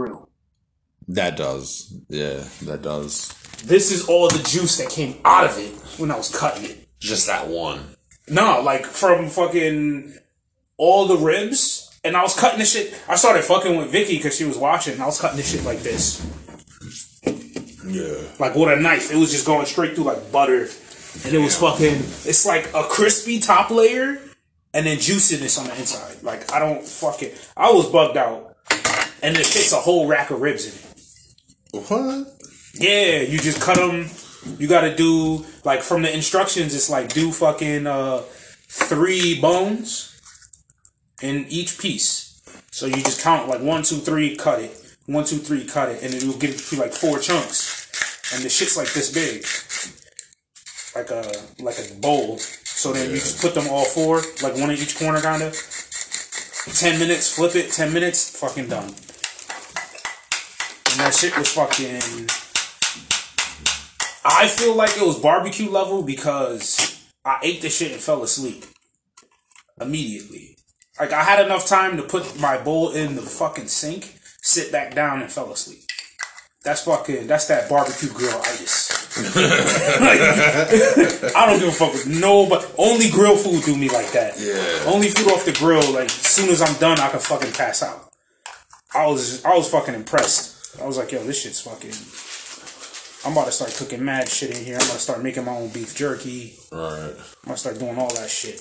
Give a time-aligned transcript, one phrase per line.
[0.00, 0.28] grill.
[1.08, 1.92] That does.
[2.08, 3.28] Yeah, that does.
[3.64, 6.88] This is all the juice that came out of it when I was cutting it.
[6.98, 7.80] Just that one.
[8.28, 10.14] No, like from fucking
[10.78, 12.94] all the ribs, and I was cutting this shit.
[13.08, 14.94] I started fucking with Vicky because she was watching.
[14.94, 16.24] And I was cutting this shit like this,
[17.84, 18.22] Yeah.
[18.38, 19.12] like with a knife.
[19.12, 20.68] It was just going straight through like butter,
[21.24, 21.96] and it was fucking.
[22.24, 24.18] It's like a crispy top layer,
[24.72, 26.22] and then juiciness on the inside.
[26.22, 27.32] Like I don't fucking.
[27.56, 28.49] I was bugged out,
[29.22, 31.86] and it fits a whole rack of ribs in it.
[31.88, 32.26] What?
[32.74, 34.08] Yeah, you just cut them.
[34.58, 36.74] You got to do like from the instructions.
[36.74, 38.22] It's like do fucking uh
[38.68, 40.20] three bones
[41.22, 42.40] in each piece.
[42.70, 44.76] So you just count like one, two, three, cut it.
[45.06, 48.32] One, two, three, cut it, and it will give you like four chunks.
[48.32, 49.44] And the shit's like this big,
[50.94, 52.38] like a like a bowl.
[52.38, 55.52] So then you just put them all four, like one in each corner, kinda.
[56.78, 57.72] Ten minutes, flip it.
[57.72, 58.94] Ten minutes, fucking done.
[60.90, 62.28] And that shit was fucking.
[64.24, 68.64] I feel like it was barbecue level because I ate the shit and fell asleep
[69.80, 70.56] immediately.
[70.98, 74.94] Like I had enough time to put my bowl in the fucking sink, sit back
[74.94, 75.82] down, and fell asleep.
[76.64, 77.26] That's fucking.
[77.26, 78.98] That's that barbecue grill itis.
[79.20, 80.20] Like,
[81.34, 84.38] I don't give a fuck with no, but only grill food do me like that.
[84.38, 84.90] Yeah.
[84.90, 85.92] Only food off the grill.
[85.92, 88.08] Like as soon as I'm done, I can fucking pass out.
[88.94, 90.59] I was I was fucking impressed.
[90.78, 91.92] I was like, yo, this shit's fucking.
[93.26, 94.76] I'm about to start cooking mad shit in here.
[94.80, 96.54] I'm gonna start making my own beef jerky.
[96.72, 97.12] Right.
[97.16, 98.60] I'm gonna start doing all that shit.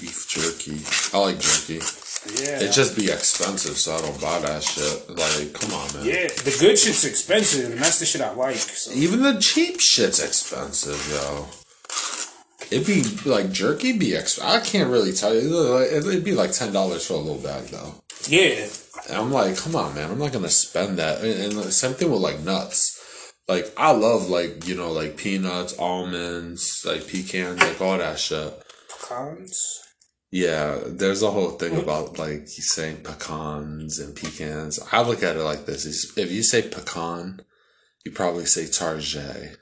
[0.00, 1.16] Beef jerky.
[1.16, 1.80] I like jerky.
[2.42, 2.60] Yeah.
[2.60, 5.08] It just be expensive, so I don't buy that shit.
[5.10, 6.04] Like, come on, man.
[6.06, 8.56] yeah, the good shit's expensive, and that's the shit I like.
[8.56, 8.92] So.
[8.92, 11.46] Even the cheap shit's expensive, yo.
[12.74, 14.42] It'd be like jerky be exp.
[14.42, 15.78] I can't really tell you.
[15.78, 18.02] It'd be like ten dollars for a little bag though.
[18.26, 18.66] Yeah,
[19.08, 20.10] And I'm like, come on, man.
[20.10, 21.22] I'm not gonna spend that.
[21.22, 23.32] And, and same thing with like nuts.
[23.46, 28.60] Like I love like you know like peanuts, almonds, like pecans, like all that shit.
[28.88, 29.80] pecans.
[30.32, 34.80] Yeah, there's a whole thing about like saying pecans and pecans.
[34.90, 35.86] I look at it like this:
[36.18, 37.40] if you say pecan,
[38.04, 39.58] you probably say target.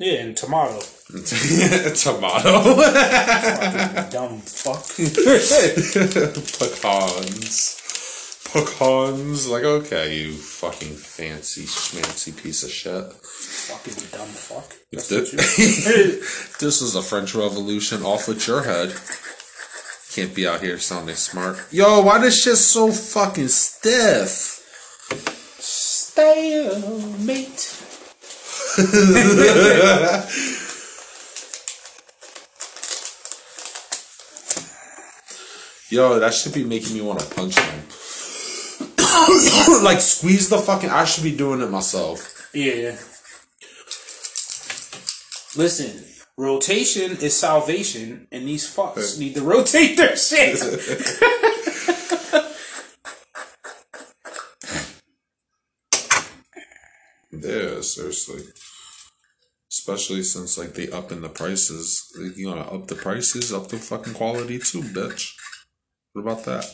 [0.00, 0.80] Yeah, and tomato.
[1.10, 2.74] Tomato.
[4.10, 4.84] Dumb fuck.
[6.58, 7.76] Pecans.
[8.52, 9.46] Pecans.
[9.48, 13.12] Like, okay, you fucking fancy schmancy piece of shit.
[13.12, 14.72] Fucking dumb fuck.
[14.90, 16.20] If That's thi- what you-
[16.60, 18.94] this is a French Revolution off with your head.
[20.12, 21.58] Can't be out here sounding smart.
[21.70, 24.56] Yo, why this shit so fucking stiff?
[25.60, 27.76] Stalemate.
[35.90, 37.80] Yo, that should be making me want to punch him.
[39.82, 40.88] like, squeeze the fucking.
[40.88, 42.48] I should be doing it myself.
[42.54, 42.96] Yeah.
[45.56, 46.04] Listen,
[46.36, 50.60] rotation is salvation, and these fucks need to rotate their shit.
[57.50, 58.42] Yeah, seriously.
[59.70, 62.12] Especially since like they up in the prices.
[62.18, 65.32] Like, you gotta up the prices, up the fucking quality too, bitch.
[66.12, 66.66] What about that?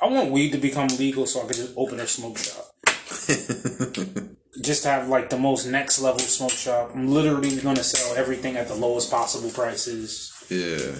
[0.00, 2.64] I want weed to become legal so I can just open a smoke shop.
[4.62, 6.90] just to have like the most next level smoke shop.
[6.94, 10.32] I'm literally gonna sell everything at the lowest possible prices.
[10.48, 10.94] Yeah.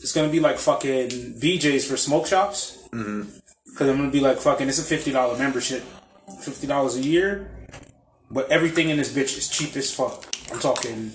[0.00, 2.78] It's gonna be like fucking BJ's for smoke shops.
[2.92, 3.30] Mm-hmm.
[3.76, 4.68] Cause I'm gonna be like fucking.
[4.68, 5.82] It's a fifty dollar membership,
[6.40, 7.50] fifty dollars a year.
[8.30, 10.26] But everything in this bitch is cheap as fuck.
[10.52, 11.12] I'm talking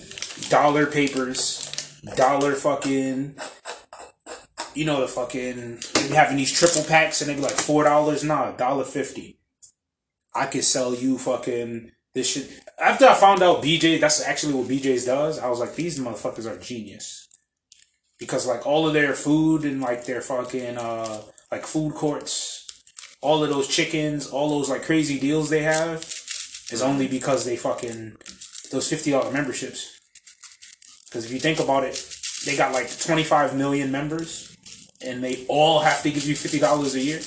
[0.48, 3.36] dollar papers, dollar fucking.
[4.74, 5.82] You know the fucking
[6.14, 8.24] having these triple packs and they be like four dollars.
[8.24, 9.38] Nah, dollar fifty.
[10.34, 12.50] I could sell you fucking this shit.
[12.82, 15.38] After I found out BJ, that's actually what BJ's does.
[15.38, 17.28] I was like, these motherfuckers are genius
[18.18, 21.20] because like all of their food and like their fucking uh
[21.50, 22.66] like food courts,
[23.20, 26.21] all of those chickens, all those like crazy deals they have
[26.72, 28.16] is only because they fucking
[28.70, 29.98] those fifty dollar memberships.
[31.08, 32.02] Because if you think about it,
[32.46, 34.56] they got like twenty five million members,
[35.04, 37.20] and they all have to give you fifty dollars a year.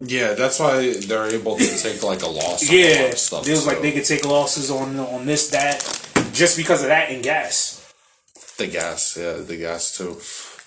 [0.00, 2.68] Yeah, that's why they're able to take like a loss.
[2.68, 3.46] a Yeah, of stuff.
[3.46, 5.80] feels like so they could take losses on on this that
[6.32, 7.80] just because of that and gas.
[8.58, 10.18] the gas, yeah, the gas too.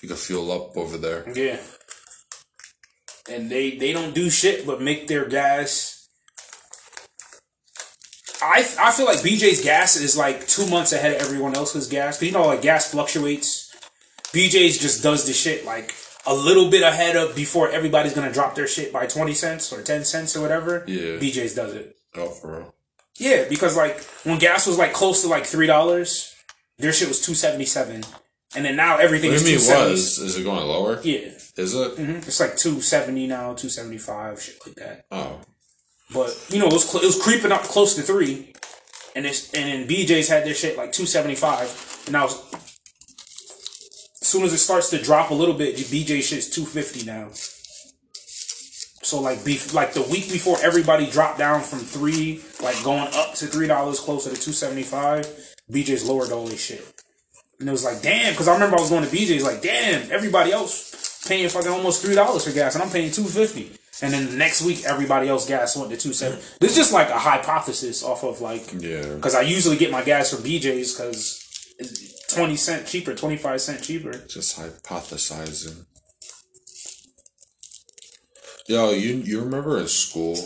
[0.02, 1.24] You can fuel up over there.
[1.34, 1.58] Yeah.
[3.30, 5.97] And they they don't do shit but make their gas.
[8.42, 12.16] I I feel like BJ's gas is like two months ahead of everyone else's gas.
[12.18, 13.70] 'Cause you know, like gas fluctuates.
[14.32, 15.94] BJ's just does the shit like
[16.26, 19.82] a little bit ahead of before everybody's gonna drop their shit by twenty cents or
[19.82, 20.84] ten cents or whatever.
[20.86, 21.18] Yeah.
[21.18, 21.96] BJ's does it.
[22.16, 22.74] Oh, for real.
[23.18, 26.32] Yeah, because like when gas was like close to like three dollars,
[26.78, 28.04] their shit was two seventy seven,
[28.54, 30.18] and then now everything What is mean was?
[30.18, 31.00] Is it going lower?
[31.02, 31.96] Yeah, Is it?
[31.96, 32.26] Mhm.
[32.28, 35.04] it's like two seventy now, two seventy five, shit like that.
[35.10, 35.40] Oh.
[36.12, 38.52] But you know, it was cl- it was creeping up close to three,
[39.14, 42.34] and it's and then BJ's had their shit like two seventy five, and I was
[44.20, 47.28] as soon as it starts to drop a little bit, BJ shit's two fifty now.
[47.32, 53.34] So like beef like the week before everybody dropped down from three, like going up
[53.36, 55.26] to three dollars closer to two seventy five,
[55.70, 56.84] BJ's lowered all this shit.
[57.58, 60.12] And it was like, damn, because I remember I was going to BJ's like, damn,
[60.12, 63.77] everybody else paying fucking almost three dollars for gas, and I'm paying two fifty.
[64.00, 66.10] And then the next week, everybody else gas went to two.
[66.10, 66.22] This
[66.62, 69.14] is just like a hypothesis off of like, Yeah.
[69.16, 71.44] because I usually get my gas from BJ's because
[71.78, 74.12] it's twenty cent cheaper, twenty five cent cheaper.
[74.28, 75.84] Just hypothesizing.
[78.68, 80.36] Yo, you you remember in school,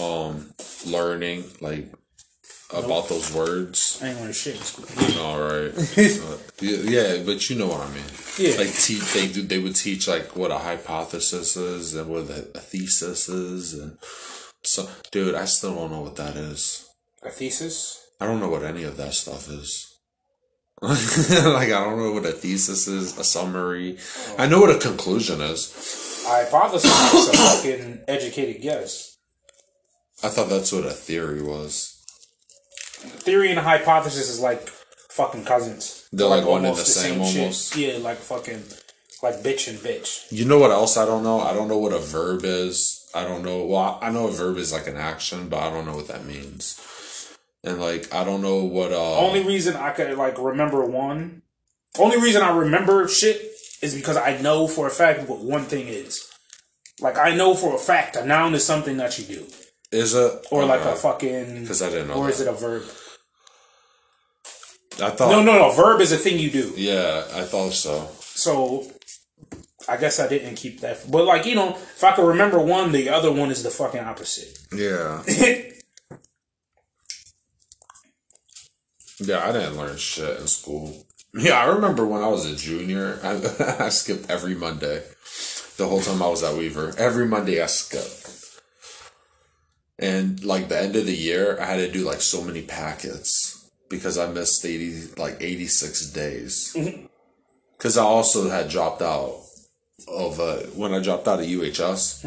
[0.00, 0.52] um,
[0.86, 1.92] learning like
[2.72, 4.00] about those words?
[4.02, 5.22] I ain't want to shit in school.
[5.22, 5.72] All right.
[6.62, 8.04] Uh, yeah, but you know what I mean.
[8.38, 8.56] Yeah.
[8.56, 12.46] Like te- they do, they would teach like what a hypothesis is and what a,
[12.54, 13.98] a thesis is, and
[14.62, 16.88] so, dude, I still don't know what that is.
[17.24, 18.00] A thesis.
[18.20, 19.88] I don't know what any of that stuff is.
[20.82, 23.98] like I don't know what a thesis is, a summary.
[24.38, 26.22] I know what a conclusion is.
[26.26, 29.16] A hypothesis is a fucking educated guess.
[30.24, 31.91] I thought that's what a theory was.
[33.02, 34.68] Theory and hypothesis is like
[35.10, 36.08] fucking cousins.
[36.12, 37.40] They're like one and the same shit.
[37.40, 37.76] almost.
[37.76, 38.62] Yeah, like fucking
[39.22, 40.30] like bitch and bitch.
[40.30, 41.40] You know what else I don't know?
[41.40, 43.06] I don't know what a verb is.
[43.14, 43.64] I don't know.
[43.64, 46.24] Well, I know a verb is like an action, but I don't know what that
[46.24, 46.80] means.
[47.64, 51.42] And like I don't know what uh Only reason I could like remember one.
[51.98, 53.50] Only reason I remember shit
[53.82, 56.28] is because I know for a fact what one thing is.
[57.00, 59.46] Like I know for a fact a noun is something that you do,
[59.92, 61.62] is it or oh, like a fucking?
[61.62, 62.82] Because I didn't know Or is it a verb?
[65.00, 65.72] I thought No, no, no.
[65.72, 66.72] Verb is a thing you do.
[66.76, 68.08] Yeah, I thought so.
[68.20, 68.90] So
[69.88, 71.10] I guess I didn't keep that.
[71.10, 74.00] But like you know, if I could remember one, the other one is the fucking
[74.00, 74.58] opposite.
[74.72, 75.22] Yeah.
[79.24, 81.06] Yeah, I didn't learn shit in school.
[81.34, 85.02] Yeah, I remember when I was a junior, I, I skipped every Monday.
[85.76, 86.94] The whole time I was at Weaver.
[86.98, 88.41] Every Monday I skipped.
[89.98, 93.70] And like the end of the year, I had to do like so many packets
[93.88, 96.76] because I missed 80, like 86 days.
[97.76, 99.40] Because I also had dropped out
[100.08, 102.24] of, uh, when I dropped out of UHS,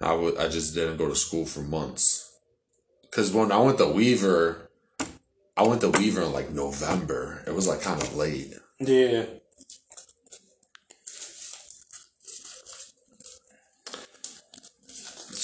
[0.00, 2.30] I would I just didn't go to school for months.
[3.02, 4.70] Because when I went to Weaver,
[5.56, 7.42] I went to Weaver in like November.
[7.46, 8.54] It was like kind of late.
[8.80, 9.24] yeah.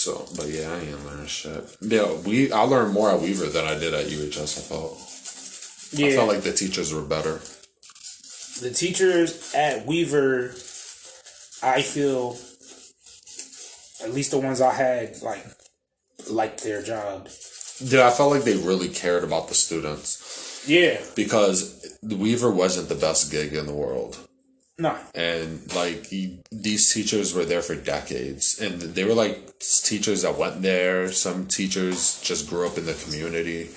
[0.08, 1.76] So, but yeah, I ain't learning shit.
[1.82, 4.58] Yeah, we I learned more at Weaver than I did at UHS.
[4.58, 4.96] I felt.
[5.92, 6.06] Yeah.
[6.08, 7.40] I felt like the teachers were better.
[8.62, 10.54] the teachers at Weaver,
[11.62, 12.36] I feel,
[14.02, 15.44] at least the ones I had, like,
[16.30, 17.28] liked their job.
[17.80, 21.00] Yeah, I felt like they really cared about the students Yeah.
[21.14, 24.27] because Weaver wasn't the best gig in the world.
[24.80, 24.96] Nah.
[25.12, 28.60] and like he, these teachers were there for decades.
[28.60, 31.10] And they were like teachers that went there.
[31.10, 33.70] Some teachers just grew up in the community.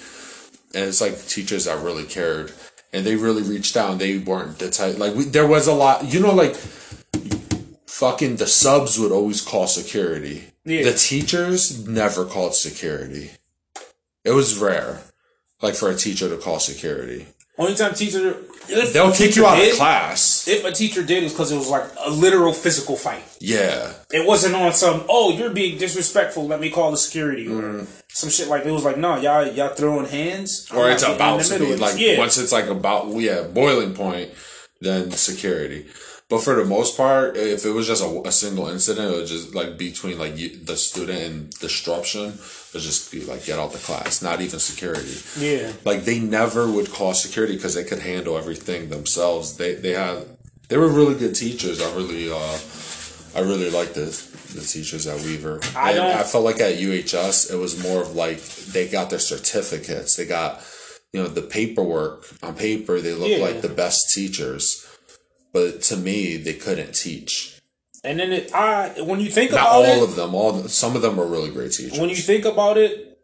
[0.75, 2.53] And it's like teachers that really cared.
[2.93, 3.93] And they really reached out.
[3.93, 6.55] And they weren't the type like we, there was a lot you know like
[7.87, 10.45] fucking the subs would always call security.
[10.63, 10.83] Yeah.
[10.83, 13.31] the teachers never called security.
[14.23, 15.01] It was rare
[15.63, 17.25] like for a teacher to call security
[17.57, 18.37] Only time teacher.
[18.67, 21.69] They'll kick you out did, of class If a teacher did, it's because it was
[21.69, 23.23] like a literal physical fight.
[23.41, 27.47] yeah It wasn't on some, oh, you're being disrespectful, let me call the security.
[27.47, 27.85] Or mm-hmm.
[28.07, 30.67] some shit like It was like, no, y'all y'all throwing hands.
[30.71, 32.17] I'm or it's about to be like yeah.
[32.17, 34.31] once it's like about yeah boiling point
[34.79, 35.87] then security
[36.31, 39.27] but for the most part if it was just a, a single incident it would
[39.27, 41.35] just like between like you, the student and
[41.65, 45.17] disruption it would just be like get out the class not even security.
[45.37, 45.71] Yeah.
[45.85, 49.57] like they never would call security because they could handle everything themselves.
[49.57, 50.17] They they had
[50.69, 51.77] they were really good teachers.
[51.81, 52.57] I really uh
[53.37, 54.09] i really liked the
[54.57, 55.55] the teachers at weaver.
[55.75, 58.39] I And don't- i felt like at uhs it was more of like
[58.75, 60.15] they got their certificates.
[60.15, 60.51] They got
[61.13, 62.19] you know the paperwork.
[62.43, 63.45] On paper they looked Yeah.
[63.47, 64.65] like the best teachers
[65.53, 67.59] but to me they couldn't teach.
[68.03, 70.33] And then it, I when you think not about all it, of them.
[70.33, 73.19] All some of them were really great teachers when you think about it,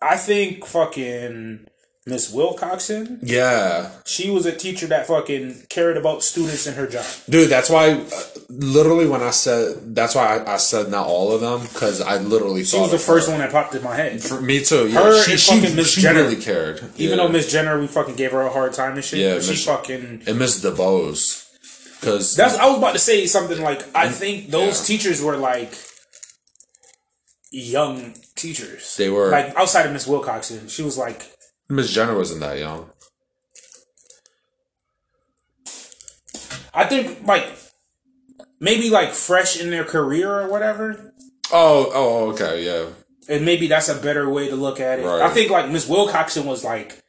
[0.00, 1.66] I think fucking
[2.08, 3.18] Miss Wilcoxon.
[3.20, 7.04] Yeah, She was a teacher that fucking cared about students in her job.
[7.28, 7.50] dude.
[7.50, 11.40] That's why, uh, literally, when I said that's why I, I said not all of
[11.40, 14.22] them because I literally She was the first one that popped in my head.
[14.22, 14.86] For me too.
[14.88, 16.22] Yeah, Her she, and she, fucking Miss Jenner.
[16.22, 16.78] really cared.
[16.96, 17.24] Even yeah.
[17.26, 19.18] though Miss Jenner, we fucking gave her a hard time and shit.
[19.18, 20.22] Yeah, she Miss- fucking.
[20.28, 22.54] and Miss DeBose, because That's.
[22.56, 24.96] I was about to say something like I think those Yeah.
[24.96, 25.74] teachers were like
[27.50, 28.96] young teachers.
[28.96, 30.70] They were- like outside of Miss Wilcoxon.
[30.70, 31.32] She was like
[31.68, 32.90] Miss Jenner wasn't that young.
[36.74, 37.46] I think like
[38.60, 41.12] maybe like fresh in their career or whatever.
[41.52, 42.86] Oh, oh, okay, yeah.
[43.28, 45.04] And maybe that's a better way to look at it.
[45.04, 45.22] Right.
[45.22, 47.02] I think like Miss Wilcoxon was like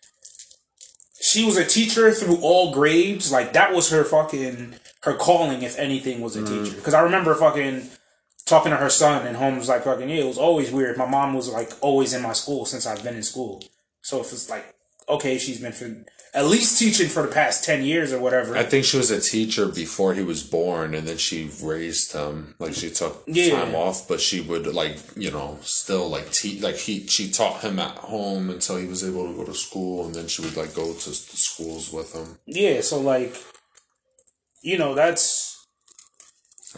[1.20, 3.32] she was a teacher through all grades.
[3.32, 6.64] Like that was her fucking her calling if anything was a Mm-hmm.
[6.64, 6.82] teacher.
[6.82, 7.90] Cuz I remember fucking
[8.46, 10.98] talking to her son and home was like fucking yeah, it was always weird.
[10.98, 13.62] My mom was like always in my school since I've been in school.
[14.08, 14.74] So if it's like
[15.10, 18.56] okay, she's been for at least teaching for the past 10 years or whatever.
[18.56, 22.56] I think she was a teacher before he was born, and then she raised him.
[22.58, 23.60] Like she took Yeah.
[23.60, 26.62] time off, but she would like you know still like teach.
[26.62, 30.06] Like he, she taught him at home until he was able to go to school,
[30.06, 32.38] and then she would like go to schools with him.
[32.46, 33.36] Yeah, so like,
[34.62, 35.66] you know, that's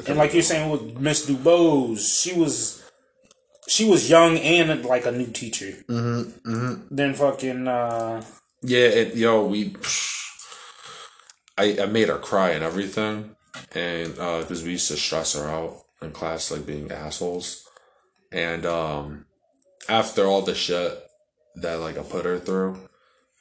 [0.08, 2.89] and like you're saying with Miss Dubose, she was
[3.80, 5.72] she was young and like a new teacher.
[5.88, 8.22] Mm-hmm, Then fucking uh,
[8.62, 9.74] Yeah, it, yo, we.
[11.58, 13.36] I, I made her cry and everything,
[13.74, 17.66] and because we used to stress her out in class, like being assholes,
[18.34, 19.26] and um,
[19.88, 20.92] after all the shit
[21.56, 22.80] that like I put her through,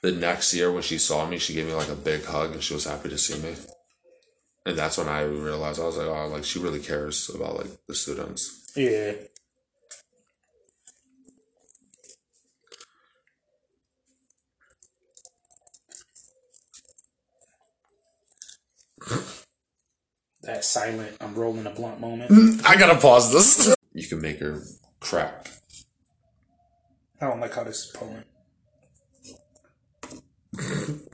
[0.03, 2.63] the next year when she saw me, she gave me like a big hug and
[2.63, 3.55] she was happy to see me,
[4.67, 7.71] and that's when I realized I was like, oh, like she really cares about like
[7.89, 8.73] the students.
[8.77, 9.13] yeah.
[20.43, 22.31] That silent, I'm rolling a blunt moment.
[22.65, 23.75] I gotta pause this.
[23.93, 24.63] You can make her
[25.01, 25.51] crack.
[27.21, 28.25] I don't like how this is pulling.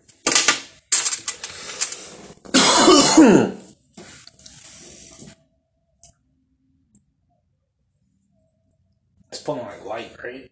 [9.31, 10.51] it's pulling like light, right?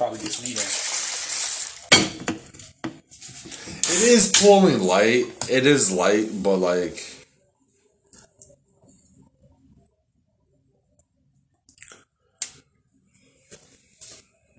[0.00, 0.64] Probably just me then.
[3.82, 5.26] It is pulling light.
[5.50, 7.04] It is light, but like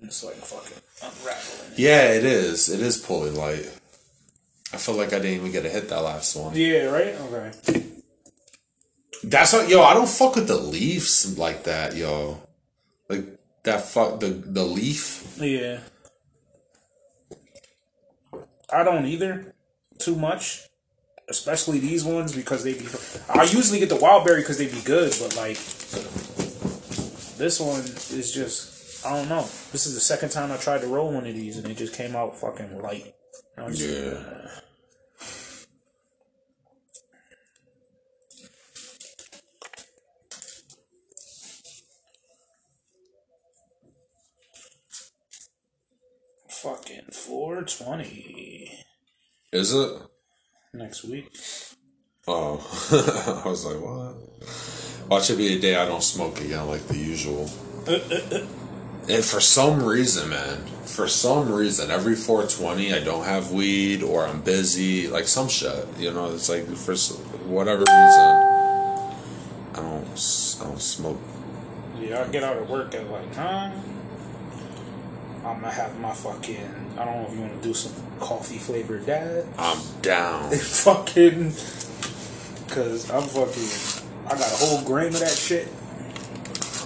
[0.00, 1.72] It's like fucking unraveling.
[1.74, 2.68] yeah, it is.
[2.68, 3.68] It is pulling light.
[4.72, 6.54] I feel like I didn't even get a hit that last one.
[6.54, 7.16] Yeah, right?
[7.16, 7.82] Okay.
[9.24, 9.82] That's what yo.
[9.82, 12.38] I don't fuck with the leaves like that, yo.
[13.08, 15.36] Like that fuck the the leaf.
[15.40, 15.80] Yeah.
[18.72, 19.54] I don't either
[19.98, 20.62] too much.
[21.28, 22.86] Especially these ones because they be.
[23.32, 25.56] I usually get the wild berry because they be good, but like
[27.38, 29.06] this one is just.
[29.06, 29.42] I don't know.
[29.72, 31.94] This is the second time I tried to roll one of these and it just
[31.94, 33.14] came out fucking light.
[33.56, 34.48] Was- Yeah.
[47.52, 48.86] 420
[49.52, 49.92] Is it?
[50.72, 51.30] next week.
[52.26, 52.56] Oh,
[53.44, 55.10] I was like, what?
[55.10, 57.50] Watch it be a day I don't smoke again, like the usual.
[57.86, 58.46] Uh, uh, uh.
[59.10, 64.26] and for some reason, man, for some reason, every 420, I don't have weed or
[64.26, 65.86] I'm busy, like some shit.
[65.98, 66.94] You know, it's like for
[67.44, 67.92] whatever reason,
[69.74, 71.20] I don't, I don't smoke.
[72.00, 73.91] Yeah, I get out of work at like nine.
[75.44, 76.96] I'm gonna have my fucking.
[76.96, 79.46] I don't know if you want to do some coffee flavored dad.
[79.58, 80.50] I'm down.
[80.52, 81.52] fucking.
[82.68, 84.02] Cause I'm fucking.
[84.26, 85.68] I got a whole grain of that shit.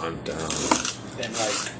[0.00, 0.50] I'm down.
[1.20, 1.72] And like,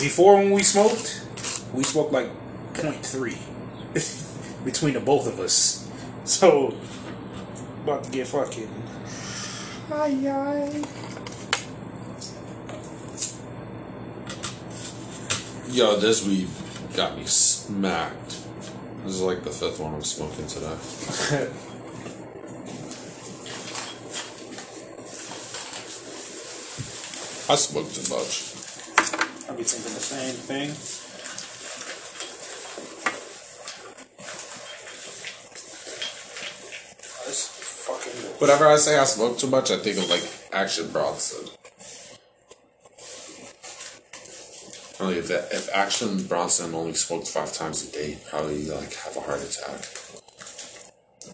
[0.00, 1.26] before when we smoked,
[1.72, 2.28] we smoked like
[2.74, 5.88] 0.3 between the both of us.
[6.24, 6.74] So,
[7.84, 8.70] about to get fucking.
[9.90, 11.01] Ay, ay.
[15.72, 16.48] Yo, this weed
[16.94, 18.36] got me smacked.
[19.04, 20.66] This is like the fifth one I'm smoking today.
[27.48, 28.52] I smoked too much.
[29.48, 30.68] I'll be thinking the same thing.
[38.40, 41.61] Whenever I say I smoke too much, I think of like Action Bronson.
[45.02, 48.94] Only if that, if Action Bronson only smoked five times a day, he'd probably like
[48.94, 49.88] have a heart attack.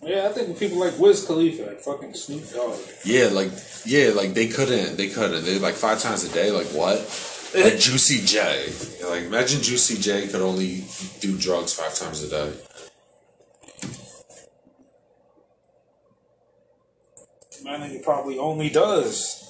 [0.03, 2.79] Yeah, I think people like Wiz Khalifa and fucking Snoop Dogg.
[3.05, 3.51] Yeah, like
[3.85, 5.45] yeah, like they couldn't, they couldn't.
[5.45, 6.51] They like five times a day.
[6.51, 6.99] Like what?
[7.55, 7.65] Eh.
[7.65, 8.73] Like Juicy J.
[9.09, 10.85] Like imagine Juicy J could only
[11.21, 12.53] do drugs five times a day.
[17.65, 19.49] Man, he probably only does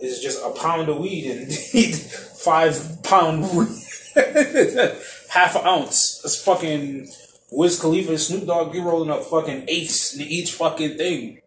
[0.00, 1.50] is just a pound of weed and
[2.48, 3.44] five pound
[5.28, 6.22] half ounce.
[6.22, 7.08] That's fucking
[7.50, 11.42] Wiz Khalifa and Snoop Dogg be rolling up fucking eighths in each fucking thing.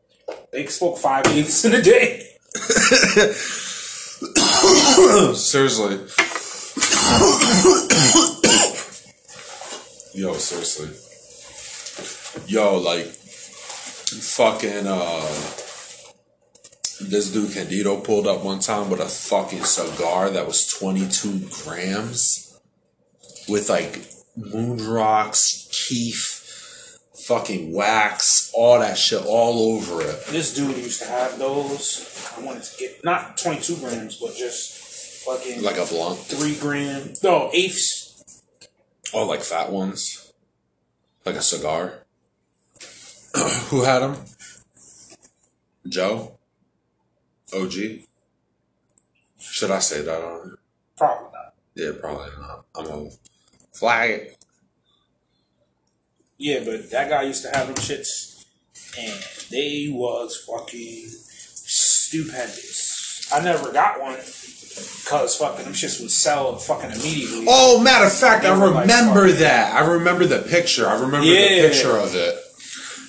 [0.51, 2.20] They smoke five eighths in a day.
[5.34, 5.96] seriously.
[10.13, 10.89] Yo, seriously.
[12.46, 15.60] Yo, like fucking uh
[17.10, 22.60] this dude Candido pulled up one time with a fucking cigar that was 22 grams
[23.50, 24.05] with like
[24.38, 30.25] moon rocks, keef, fucking wax, all that shit all over it.
[30.27, 32.08] This dude used to have those.
[32.38, 36.20] I wanted to get not twenty two grams, but just fucking Like a blunt.
[36.20, 37.22] three grams.
[37.24, 38.41] No eighths.
[39.13, 40.31] Oh, like fat ones?
[41.25, 42.05] Like a cigar?
[43.70, 44.17] Who had them?
[45.88, 46.38] Joe?
[47.53, 47.74] OG?
[49.39, 50.60] Should I say that on it?
[50.98, 51.53] Probably not.
[51.75, 52.65] Yeah, probably not.
[52.75, 53.10] I'm gonna
[53.74, 54.38] flag it.
[56.38, 58.46] Yeah, but that guy used to have them shits,
[58.98, 61.08] and they was fucking
[62.05, 63.29] stupendous.
[63.34, 67.46] I never got one because fucking them shits would sell fucking immediately.
[67.48, 69.74] Oh, matter of fact, I They were like remember fucking- that.
[69.75, 70.88] I remember the picture.
[70.88, 71.62] I remember Yeah.
[71.63, 72.36] the picture of it.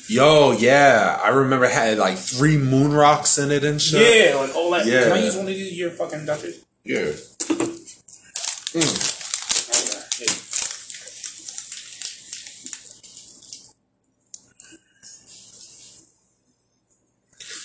[0.08, 1.20] Yo, yeah.
[1.22, 4.00] I remember it had like three moon rocks in it and shit.
[4.30, 5.04] Yeah, like oh, like Yeah.
[5.04, 6.64] can I use one of these your fucking Dutchess?
[6.84, 7.12] Yeah.
[8.74, 9.08] Yeah.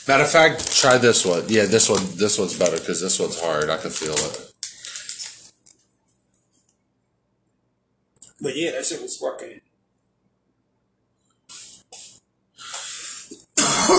[0.07, 1.43] Matter of fact, try this one.
[1.49, 2.01] Yeah, this one.
[2.15, 3.69] This one's better because this one's hard.
[3.69, 4.51] I can feel it.
[8.39, 9.59] But yeah, that shit was fucking.
[13.87, 13.95] Yeah,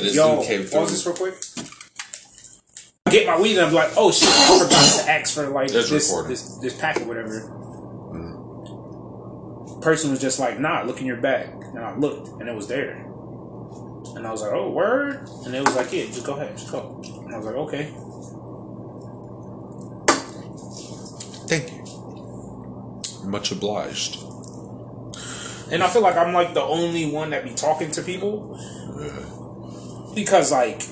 [0.00, 0.80] this Yo, came through.
[0.80, 1.34] pause this real quick.
[3.06, 5.70] I get my weed and I'm like, oh shit, I forgot to ask for like
[5.70, 7.61] this, this this pack or whatever.
[9.82, 11.48] Person was just like, nah, look in your bag.
[11.50, 12.92] And I looked and it was there.
[14.16, 15.26] And I was like, oh, word?
[15.44, 17.00] And it was like, yeah, just go ahead, just go.
[17.24, 17.92] And I was like, okay.
[21.48, 21.82] Thank you.
[23.28, 24.18] Much obliged.
[25.72, 28.58] And I feel like I'm like the only one that be talking to people.
[30.14, 30.82] Because like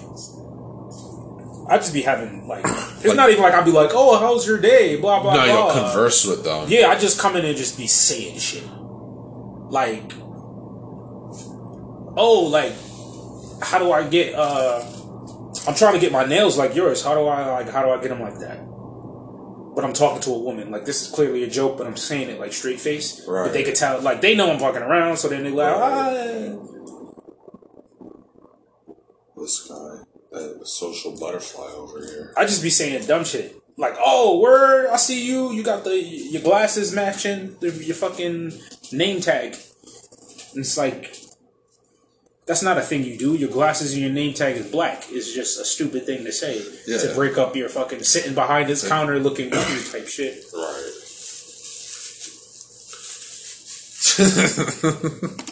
[1.68, 4.46] I just be having like it's Like- not even like I'd be like, oh, how's
[4.46, 4.96] your day?
[4.96, 5.44] Blah blah blah.
[5.46, 5.74] No, blah.
[5.74, 6.66] you'll converse with them.
[6.68, 8.64] Yeah, I just come in and just be saying shit.
[9.70, 10.12] Like,
[12.16, 12.74] oh, like,
[13.62, 14.34] how do I get?
[14.34, 14.84] uh
[15.66, 17.04] I'm trying to get my nails like yours.
[17.04, 17.68] How do I like?
[17.70, 18.58] How do I get them like that?
[19.74, 20.70] But I'm talking to a woman.
[20.70, 23.24] Like this is clearly a joke, but I'm saying it like straight face.
[23.26, 23.44] Right.
[23.44, 26.58] But they could tell, like they know I'm fucking around, so then they like, Right.
[29.36, 32.34] This guy, that social butterfly over here.
[32.36, 33.56] I just be saying dumb shit.
[33.76, 35.52] Like, oh, word, I see you.
[35.52, 38.52] You got the your glasses matching the, your fucking
[38.92, 39.56] name tag.
[40.52, 41.16] And it's like,
[42.46, 43.34] that's not a thing you do.
[43.34, 45.04] Your glasses and your name tag is black.
[45.10, 48.86] It's just a stupid thing to say to break up your fucking sitting behind this
[48.86, 50.44] counter looking goofy type shit.
[50.52, 50.90] Right.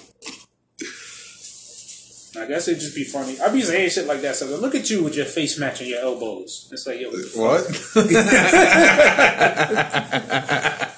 [2.37, 3.41] I guess it'd just be funny.
[3.41, 4.37] I'd be saying shit like that.
[4.37, 6.69] So look at you with your face matching your elbows.
[6.73, 7.65] It's like, yo, what?
[10.75, 10.89] shit.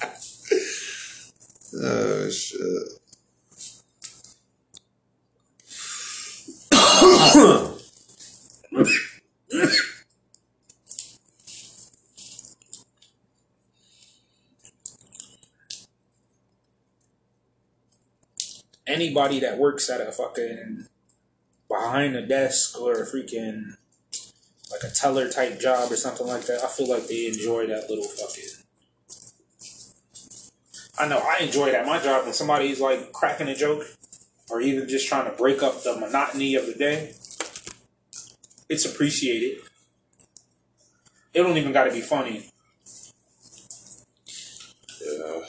[18.91, 20.87] anybody that works at a fucking
[21.67, 23.75] behind a desk or a freaking
[24.69, 27.89] like a teller type job or something like that, I feel like they enjoy that
[27.89, 28.60] little fucking.
[30.99, 31.85] I know I enjoy that.
[31.85, 33.83] My job when somebody's like cracking a joke,
[34.49, 37.13] or even just trying to break up the monotony of the day,
[38.69, 39.59] it's appreciated.
[41.33, 42.49] It don't even got to be funny.
[45.01, 45.41] Yeah.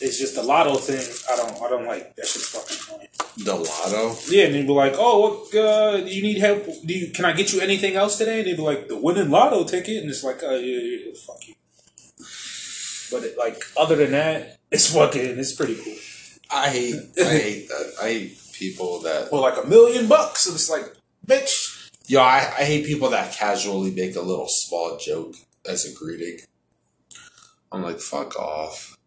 [0.00, 0.98] It's just the lotto thing.
[1.30, 1.62] I don't.
[1.62, 2.26] I don't like that.
[2.26, 3.08] Shit's fucking annoying.
[3.38, 4.16] The lotto.
[4.28, 5.54] Yeah, and they'd be like, "Oh, what?
[5.54, 6.64] Uh, do you need help?
[6.64, 7.12] Do you?
[7.12, 10.02] Can I get you anything else today?" And they'd be like, "The winning lotto ticket,"
[10.02, 11.54] and it's like, "Oh, yeah, yeah, yeah, fuck you."
[13.12, 15.38] But it, like, other than that, it's fucking.
[15.38, 15.94] It's pretty cool.
[16.50, 16.96] I hate.
[17.18, 17.92] I hate that.
[18.02, 19.30] I hate people that.
[19.30, 20.96] Well, like a million bucks, and it's like,
[21.26, 21.90] bitch.
[22.08, 25.34] Yo, I, I hate people that casually make a little small joke
[25.68, 26.38] as a greeting.
[27.70, 28.98] I'm like, fuck off.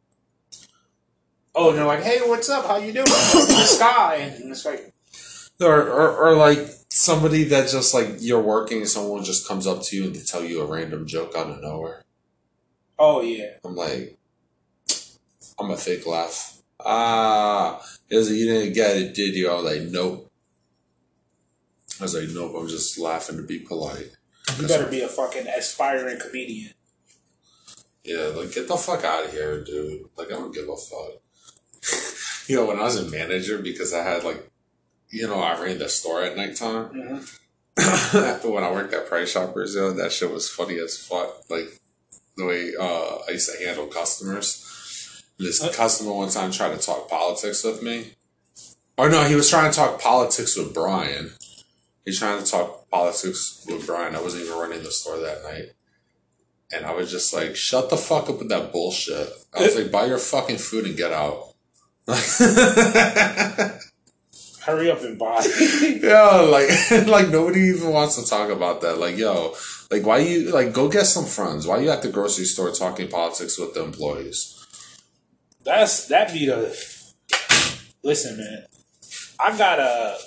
[1.54, 2.66] Oh, and they're like, "Hey, what's up?
[2.66, 4.94] How you doing?" Sky, and it's like,
[5.62, 9.82] Or, or, or like somebody that just like you're working and someone just comes up
[9.84, 12.05] to you and they tell you a random joke out of nowhere.
[12.98, 14.18] "Oh yeah." I'm like,
[15.60, 16.62] I'm a fake laugh.
[16.80, 19.50] Ah, he was you didn't get it, did you?
[19.50, 20.32] I was like, nope.
[22.00, 22.54] I was like, nope.
[22.58, 24.12] I'm just laughing to be polite.
[24.60, 26.74] You better be a fucking aspiring comedian.
[28.04, 30.04] Yeah, like get the fuck out of here, dude.
[30.18, 31.22] Like I don't give a fuck.
[32.48, 34.50] you know, when I was a manager, because I had like,
[35.10, 36.90] you know, I ran the store at nighttime.
[36.94, 38.46] Mhm.
[38.46, 41.50] when I worked at Price Shoppers, yo, that shit was funny as fuck.
[41.50, 41.80] Like
[42.38, 45.24] the way uh, I used to handle customers.
[45.38, 45.74] This What?
[45.74, 48.14] customer one time tried to talk politics with me.
[48.98, 51.32] Or no, he was trying to talk politics with Brian.
[52.06, 54.16] He's trying to talk politics with Brian.
[54.16, 55.72] I wasn't even running the store that night.
[56.72, 59.30] And I was just like, shut the fuck up with that bullshit.
[59.54, 61.54] I was like, buy your fucking food and get out.
[64.66, 65.46] Hurry up and buy.
[66.02, 66.68] yeah, like
[67.08, 68.98] like nobody even wants to talk about that.
[68.98, 69.54] Like, yo,
[69.92, 71.68] like why you like go get some friends?
[71.68, 74.66] Why you at the grocery store talking politics with the employees?
[75.64, 76.76] That's that be the.
[78.04, 78.66] Listen, man.
[79.40, 80.18] I got a,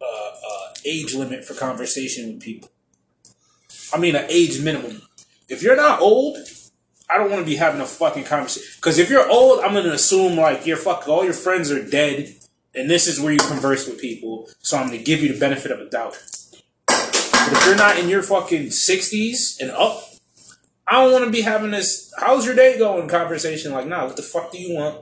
[0.00, 2.70] a, a age limit for conversation with people.
[3.92, 5.02] I mean, an age minimum.
[5.48, 6.38] If you're not old,
[7.08, 8.72] I don't want to be having a fucking conversation.
[8.76, 12.34] Because if you're old, I'm gonna assume like your fuck all your friends are dead,
[12.74, 14.48] and this is where you converse with people.
[14.60, 16.18] So I'm gonna give you the benefit of a doubt.
[16.86, 20.02] But if you're not in your fucking sixties and up,
[20.86, 23.72] I don't want to be having this "How's your day going?" conversation.
[23.72, 25.00] Like, nah, what the fuck do you want?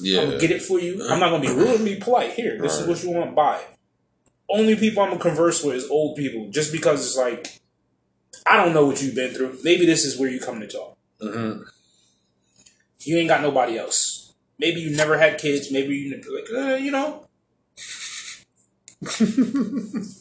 [0.00, 1.04] Yeah, I'm gonna get it for you.
[1.08, 2.32] I'm not gonna be rude and be polite.
[2.34, 3.34] Here, this is what you want.
[3.34, 3.58] Buy.
[3.58, 3.68] it.
[4.48, 7.60] Only people I'm gonna converse with is old people, just because it's like
[8.46, 9.58] I don't know what you've been through.
[9.62, 10.96] Maybe this is where you come to talk.
[11.22, 11.62] Mhm.
[13.00, 14.21] You ain't got nobody else.
[14.62, 15.72] Maybe you never had kids.
[15.72, 17.26] Maybe you like uh, you know.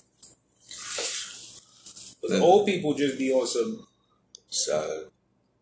[2.22, 2.44] But the Yeah.
[2.44, 3.88] old people just be on some.
[4.50, 5.06] sad.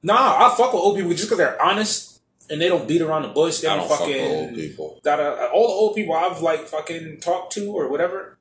[0.03, 3.21] Nah, I fuck with old people just because they're honest and they don't beat around
[3.23, 3.59] the bush.
[3.59, 4.21] They I don't, don't fuck fucking.
[4.21, 4.99] with old people.
[5.03, 8.37] that uh, all the old people I've like fucking talked to or whatever.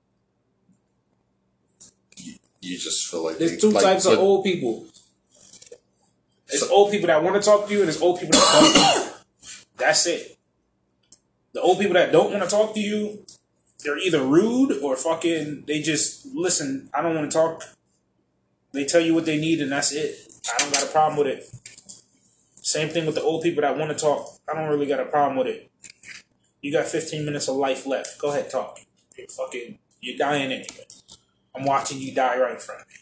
[2.61, 4.87] You just feel like There's they- two like, types of old people.
[6.49, 8.51] It's old people that want to talk to you, and it's old people that
[8.95, 9.08] don't.
[9.79, 10.39] That's it.
[11.53, 13.25] The old people that don't want to talk to you,
[13.85, 15.65] they're either rude or fucking.
[15.67, 16.91] They just listen.
[16.93, 17.63] I don't want to talk.
[18.73, 20.15] They tell you what they need, and that's it.
[20.53, 21.51] I don't got a problem with it.
[22.57, 24.39] Same thing with the old people that want to talk.
[24.49, 25.71] I don't really got a problem with it.
[26.61, 28.21] You got 15 minutes of life left.
[28.21, 28.79] Go ahead, talk.
[29.17, 29.79] You're fucking.
[30.01, 30.87] You're dying anyway.
[31.55, 32.95] I'm watching you die right in front of me.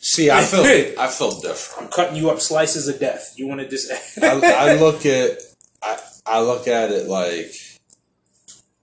[0.00, 1.82] See, I feel I feel different.
[1.82, 3.34] I'm cutting you up slices of death.
[3.36, 3.90] You want to just?
[4.22, 5.38] I, I look at
[5.84, 7.52] I, I look at it like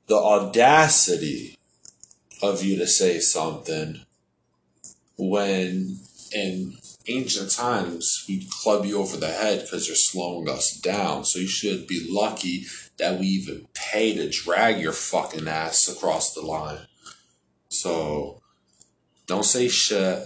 [0.08, 1.58] the audacity
[2.42, 4.02] of you to say something
[5.18, 5.98] when
[6.34, 6.74] in
[7.08, 11.26] ancient times we'd club you over the head because you're slowing us down.
[11.26, 12.66] So you should be lucky
[12.98, 16.86] that we even pay to drag your fucking ass across the line.
[17.70, 18.42] So
[19.28, 20.24] don't say shit.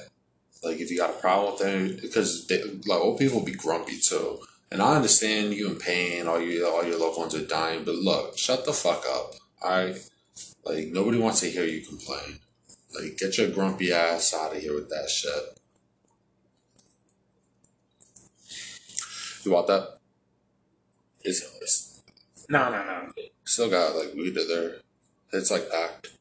[0.63, 2.49] Like if you got a problem with it, because
[2.87, 4.39] like old people be grumpy too.
[4.75, 7.95] And I understand you in pain, all your all your loved ones are dying, but
[7.95, 9.31] look, shut the fuck up.
[9.63, 9.95] Alright?
[10.65, 12.39] Like nobody wants to hear you complain.
[12.93, 15.61] Like get your grumpy ass out of here with that shit.
[19.45, 19.97] You want that?
[21.23, 22.01] It's, it's
[22.49, 23.13] no, no, no.
[23.45, 24.75] still got like weed in there.
[25.31, 26.17] It's like packed.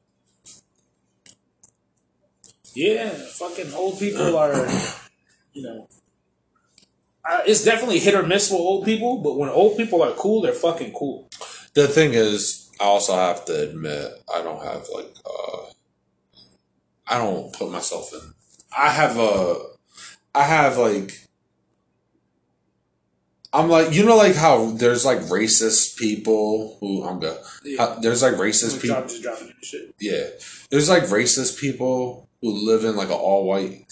[2.72, 4.68] Yeah, fucking old people are,
[5.52, 5.88] you know.
[7.24, 10.42] Uh, it's definitely hit or miss with old people, but when old people are cool,
[10.42, 11.30] they're fucking cool.
[11.74, 15.62] The thing is, I also have to admit, I don't have like, uh,
[17.06, 18.34] I don't put myself in.
[18.76, 19.56] I have a,
[20.34, 21.28] I have like,
[23.54, 27.38] I'm like, you know, like how there's like racist people who I'm good.
[27.64, 27.78] Yeah.
[27.78, 28.96] How, there's like racist people.
[28.96, 29.94] Drop, just dropping that shit.
[30.00, 30.26] Yeah,
[30.70, 33.86] there's like racist people who live in like an all white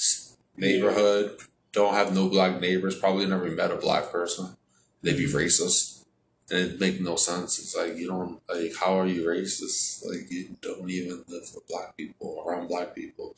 [0.57, 1.39] neighborhood,
[1.73, 4.57] don't have no black neighbors, probably never met a black person.
[5.03, 6.05] They'd be racist.
[6.51, 7.59] And it make no sense.
[7.59, 10.07] It's like you don't like how are you racist?
[10.07, 13.35] Like you don't even live with black people around black people.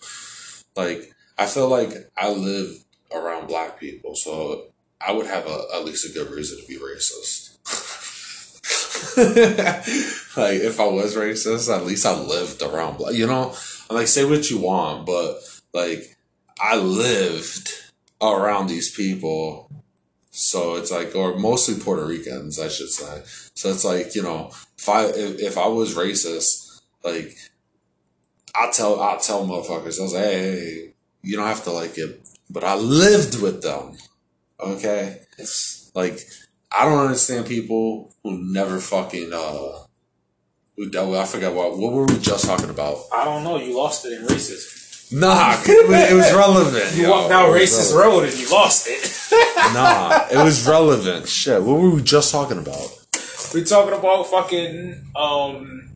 [0.74, 4.66] Like I feel like I live around black people, so
[5.00, 7.50] I would have a, at least a good reason to be racist.
[10.36, 13.14] like if I was racist, at least I lived around black.
[13.14, 13.54] You know,
[13.88, 15.38] I'm like say what you want, but
[15.72, 16.16] like
[16.60, 17.83] I lived
[18.32, 19.70] around these people,
[20.30, 23.22] so it's like, or mostly Puerto Ricans, I should say.
[23.54, 27.36] So it's like you know, if I if, if I was racist, like
[28.54, 32.28] I tell I tell motherfuckers, I was like, hey, you don't have to like it,
[32.50, 33.96] but I lived with them.
[34.60, 36.18] Okay, it's like
[36.76, 39.84] I don't understand people who never fucking uh
[40.76, 41.20] who dealt with.
[41.20, 42.98] I forgot what what were we just talking about.
[43.12, 43.56] I don't know.
[43.58, 44.83] You lost it in racism.
[45.14, 46.96] Nah, it was, it was relevant.
[46.96, 47.10] You yo.
[47.10, 49.10] walked down racist road and you lost it.
[49.72, 51.28] Nah, it was relevant.
[51.28, 52.90] Shit, what were we just talking about?
[53.54, 55.90] We're talking about fucking um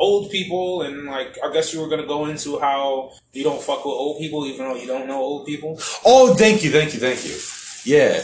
[0.00, 3.84] old people and like I guess you were gonna go into how you don't fuck
[3.84, 5.78] with old people even though you don't know old people.
[6.04, 7.36] Oh, thank you, thank you, thank you.
[7.84, 8.22] Yeah.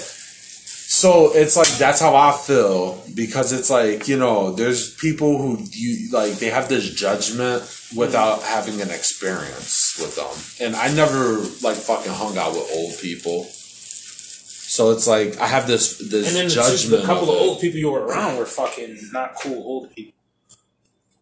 [0.98, 5.62] So it's like that's how I feel because it's like you know there's people who
[5.70, 7.62] you like they have this judgment
[7.94, 8.48] without mm-hmm.
[8.48, 13.44] having an experience with them, and I never like fucking hung out with old people.
[13.44, 17.02] So it's like I have this this And then the, judgment.
[17.02, 17.42] the couple of it.
[17.42, 20.14] old people you were around were fucking not cool old people.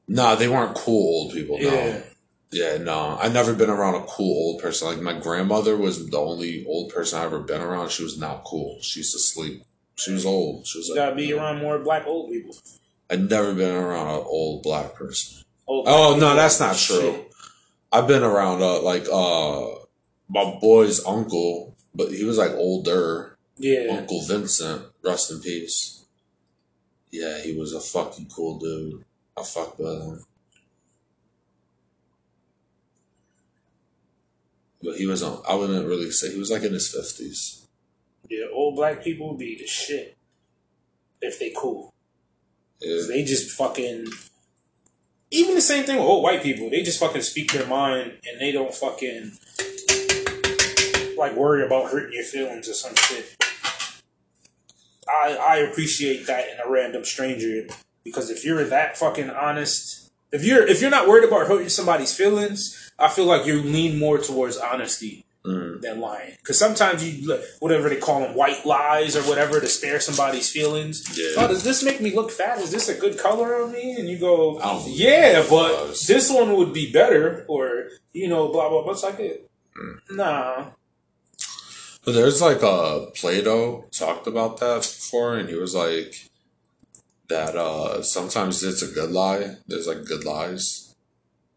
[0.09, 1.59] Nah, they weren't cool old people.
[1.59, 1.69] No.
[1.69, 2.01] Yeah.
[2.51, 3.19] Yeah, no.
[3.21, 4.89] I've never been around a cool old person.
[4.89, 7.91] Like my grandmother was the only old person I ever been around.
[7.91, 8.79] She was not cool.
[8.81, 9.65] She used to sleep.
[9.97, 10.67] She was old.
[10.67, 12.57] She was You like gotta be around more black old people.
[13.11, 15.45] I've never been around an old black person.
[15.67, 17.01] Old Oh black no, that's not shit.
[17.01, 17.25] true.
[17.93, 19.67] I've been around uh like uh
[20.29, 23.39] my boy's uncle, but he was like older.
[23.59, 23.97] Yeah.
[23.99, 26.05] Uncle Vincent, rest in peace.
[27.11, 29.05] Yeah, he was a fucking cool dude.
[29.37, 30.25] I fucked with him.
[34.87, 37.66] But he was on I wouldn't really say he was like in his fifties.
[38.29, 40.16] Yeah, old black people be the shit.
[41.20, 41.92] If they cool.
[42.81, 43.03] Yeah.
[43.09, 44.07] They just fucking
[45.33, 46.70] even the same thing with old white people.
[46.70, 49.33] They just fucking speak their mind and they don't fucking
[51.18, 53.35] like worry about hurting your feelings or some shit.
[55.09, 57.66] I I appreciate that in a random stranger
[58.05, 62.14] because if you're that fucking honest, if you're if you're not worried about hurting somebody's
[62.16, 65.81] feelings, I feel like you lean more towards honesty Mm.
[65.81, 66.33] than lying.
[66.39, 71.05] Because sometimes you whatever they call them white lies or whatever to spare somebody's feelings.
[71.17, 71.45] Yeah.
[71.45, 72.59] Oh, does this make me look fat?
[72.59, 73.95] Is this a good color on me?
[73.97, 78.27] And you go, I don't believe yeah, but this one would be better, or you
[78.29, 78.91] know, blah blah blah.
[78.91, 79.49] It's like it.
[79.79, 80.17] Mm.
[80.17, 80.65] Nah,
[82.05, 86.27] But there's like a Plato talked about that before, and he was like
[87.29, 87.55] that.
[87.55, 89.59] Uh, sometimes it's a good lie.
[89.69, 90.86] There's like good lies.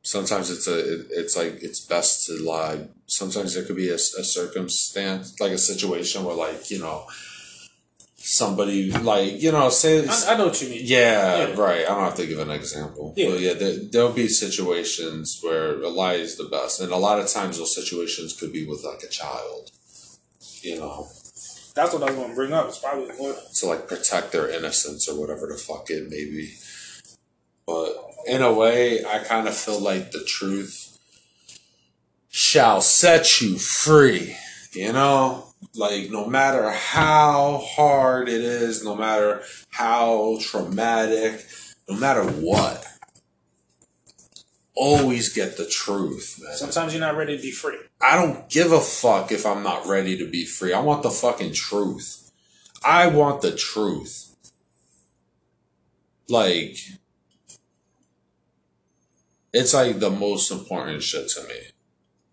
[0.01, 0.77] Sometimes it's a.
[0.79, 2.88] It, it's like it's best to lie.
[3.07, 7.05] Sometimes there could be a, a circumstance, like a situation where, like you know,
[8.15, 10.81] somebody like you know, say I, I know what you mean.
[10.83, 11.53] yeah, Yeah.
[11.62, 11.81] right.
[11.85, 13.13] I don't have to give an example.
[13.17, 13.29] Yeah.
[13.29, 16.79] But yeah, there, there'll be situations where a lie is the best.
[16.81, 19.71] And a lot of times those situations could be with like a child.
[20.62, 21.07] You know,
[21.75, 22.67] That's what I was going to bring up.
[22.67, 23.07] It's probably
[23.55, 26.53] to like protect their innocence or whatever the fuck it may be.
[27.65, 30.97] But in a way, I kind of feel like the truth
[32.29, 34.35] shall set you free.
[34.73, 35.45] You know?
[35.75, 41.45] Like, no matter how hard it is, no matter how traumatic,
[41.89, 42.85] no matter what,
[44.75, 46.55] always get the truth, man.
[46.55, 47.77] Sometimes you're not ready to be free.
[48.01, 50.73] I don't give a fuck if I'm not ready to be free.
[50.73, 52.31] I want the fucking truth.
[52.83, 54.35] I want the truth.
[56.29, 56.77] Like,
[59.53, 61.59] it's like the most important shit to me.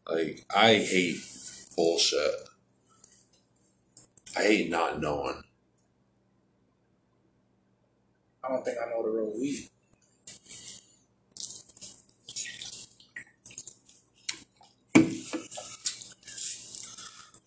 [0.09, 1.17] Like, I hate
[1.77, 2.19] bullshit.
[4.37, 5.43] I hate not knowing.
[8.45, 9.69] I don't think I know the real weed.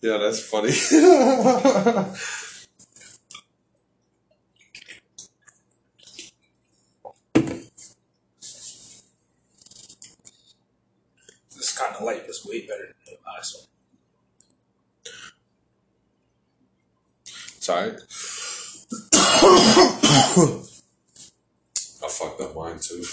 [0.02, 0.70] Yeah, that's funny.
[12.00, 13.66] This kind of light is way better than the last one.
[17.60, 17.90] Sorry.
[22.02, 23.04] I fucked up mine too.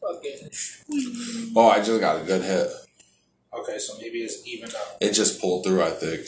[0.00, 0.50] Fucking.
[1.56, 2.68] Oh, I just got a good hit.
[3.52, 4.96] Okay, so maybe it's even up.
[5.00, 5.82] It just pulled through.
[5.82, 6.26] I think.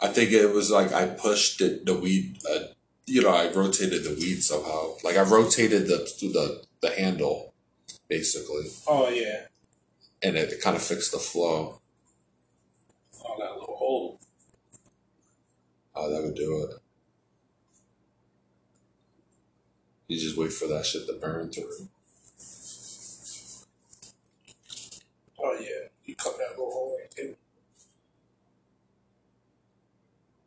[0.00, 2.38] I think it was like I pushed it, the weed.
[2.48, 2.68] Uh,
[3.08, 4.94] you know, I rotated the weed somehow.
[5.02, 7.54] Like I rotated the the the handle,
[8.08, 9.46] basically, Oh yeah.
[10.22, 11.80] and it kind of fixed the flow.
[13.24, 14.20] Oh, that little hole.
[15.94, 16.76] Oh, that would do it.
[20.06, 21.88] You just wait for that shit to burn through.
[25.40, 25.88] Oh yeah.
[26.04, 27.34] You cut that little hole right there.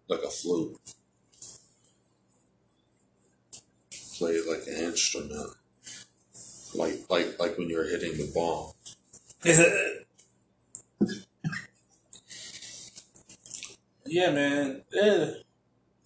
[0.07, 0.77] like a flute.
[4.21, 5.49] Play like an instrument.
[6.75, 8.75] Like like like when you're hitting the ball.
[14.05, 14.83] yeah, man.
[14.93, 15.25] Eh,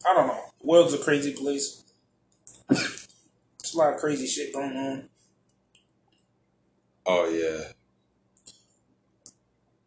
[0.08, 0.40] I don't know.
[0.64, 1.84] World's a crazy place.
[2.70, 5.10] There's a lot of crazy shit going on.
[7.06, 7.74] Oh yeah.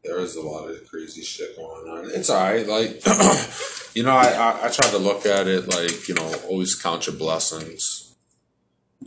[0.04, 2.10] There is a lot of crazy shit going on.
[2.10, 3.02] It's alright, like
[3.94, 7.06] you know, I, I I try to look at it like, you know, always count
[7.06, 8.04] your blessings.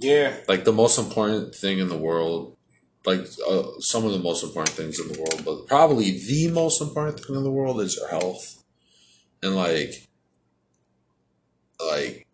[0.01, 0.35] Yeah.
[0.47, 2.57] Like the most important thing in the world,
[3.05, 6.81] like uh, some of the most important things in the world, but probably the most
[6.81, 8.63] important thing in the world is your health.
[9.43, 10.07] And like,
[11.79, 12.27] like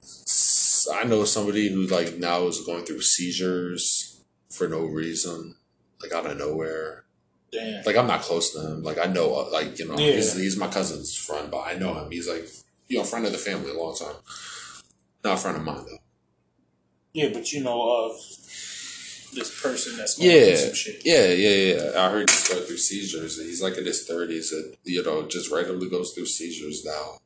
[0.93, 5.55] I know somebody who like now is going through seizures for no reason,
[6.01, 7.03] like out of nowhere.
[7.51, 7.83] Damn.
[7.85, 8.83] Like I'm not close to him.
[8.83, 10.13] Like I know, uh, like you know, Yeah.
[10.13, 12.11] he's he's my cousin's friend, but I know him.
[12.11, 12.47] He's like
[12.87, 14.15] you know, friend of the family a long time.
[15.23, 15.97] Not a friend of mine though.
[17.17, 18.11] Yeah, but you know of
[19.33, 21.01] this person that's going through Yeah, some shit.
[21.03, 21.99] yeah, yeah, yeah.
[22.05, 23.41] I heard he's going through seizures.
[23.41, 27.17] He's like in his thirties, and you know, just randomly goes through seizures now.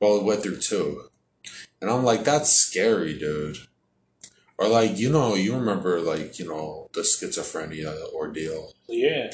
[0.00, 1.02] Well, he went through two,
[1.80, 3.58] and I'm like, that's scary, dude.
[4.58, 9.30] Or like, you know, you remember like you know the schizophrenia ordeal, Yeah.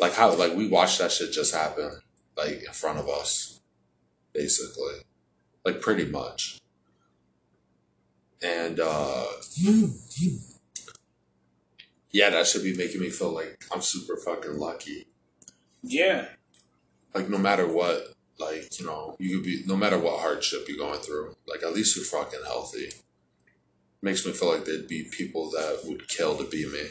[0.00, 2.00] like how like we watched that shit just happen,
[2.36, 3.60] like in front of us,
[4.32, 5.04] basically,
[5.64, 6.58] like pretty much.
[8.42, 9.26] And uh
[12.10, 15.06] yeah, that should be making me feel like I'm super fucking lucky.
[15.82, 16.26] Yeah.
[17.14, 20.78] Like no matter what, like, you know, you could be no matter what hardship you're
[20.78, 22.90] going through, like at least you're fucking healthy.
[24.00, 26.86] Makes me feel like there'd be people that would kill to be me.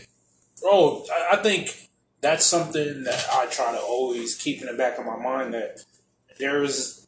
[0.64, 1.90] Oh, I, I think
[2.22, 5.84] that's something that I try to always keep in the back of my mind that
[6.40, 7.08] there's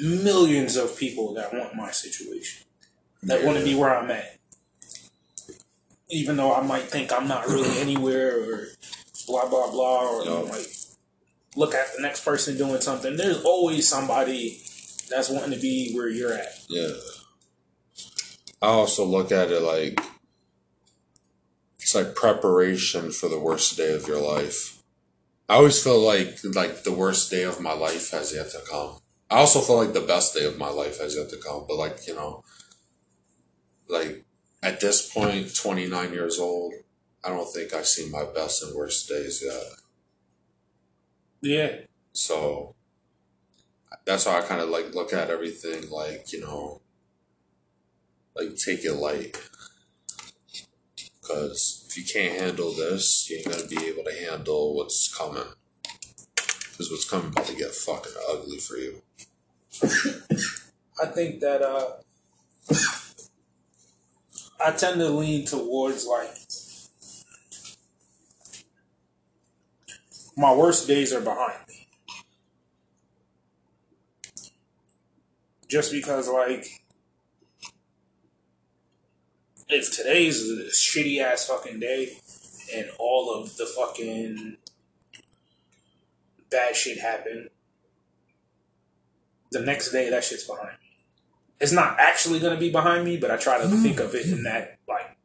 [0.00, 2.65] millions of people that want my situation,
[3.26, 4.38] that want to be where I'm at.
[6.08, 8.66] Even though I might think I'm not really anywhere or
[9.26, 10.50] blah, blah, blah, or Yeah.
[10.50, 10.66] like
[11.56, 14.60] look at the next person doing something, there's always somebody
[15.10, 16.52] that's wanting to be where you're at.
[16.68, 16.92] Yeah.
[18.62, 20.00] I also look at it like
[21.80, 24.82] it's like preparation for the worst day of your life.
[25.48, 28.98] I always feel like like the worst day of my life has yet to come.
[29.30, 31.64] I also feel like the best day of my life has yet to come.
[31.68, 32.44] But like, you know,
[33.88, 34.24] like
[34.62, 36.74] at this point, twenty nine years old,
[37.24, 39.62] I don't think I've seen my best and worst days yet.
[41.40, 41.76] Yeah.
[42.12, 42.74] So
[44.04, 46.80] that's how I kind of like look at everything like, you know,
[48.34, 49.36] like take it light.
[51.20, 55.12] Because if you can't handle this, you ain't going to be able to handle what's
[55.12, 55.42] coming.
[56.70, 59.02] Because what's coming about to get fucking ugly for you.
[61.02, 61.96] I think that uh,
[64.64, 66.30] I tend to lean towards like
[70.36, 71.88] my worst days are behind me.
[75.68, 76.84] Just because, like,
[79.68, 82.18] if today's a shitty ass fucking day
[82.74, 84.58] and all of the fucking
[86.50, 87.48] bad shit happened,
[89.50, 90.85] the next day that shit's behind me
[91.60, 94.26] it's not actually going to be behind me, but I try to think of it
[94.26, 95.16] in that like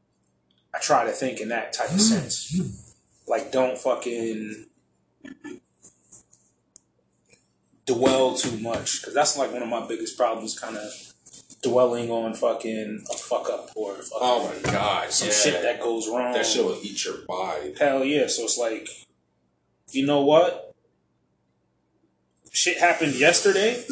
[0.73, 2.95] I try to think in that type of sense.
[3.27, 4.65] Like don't fucking
[7.85, 10.91] dwell too much cuz that's like one of my biggest problems kind of
[11.61, 16.07] dwelling on fucking a fuck up or fucking Oh my god, some shit that goes
[16.07, 16.33] wrong.
[16.33, 17.73] that shit will eat your body.
[17.77, 18.87] Hell yeah, so it's like
[19.91, 20.73] you know what?
[22.53, 23.83] Shit happened yesterday.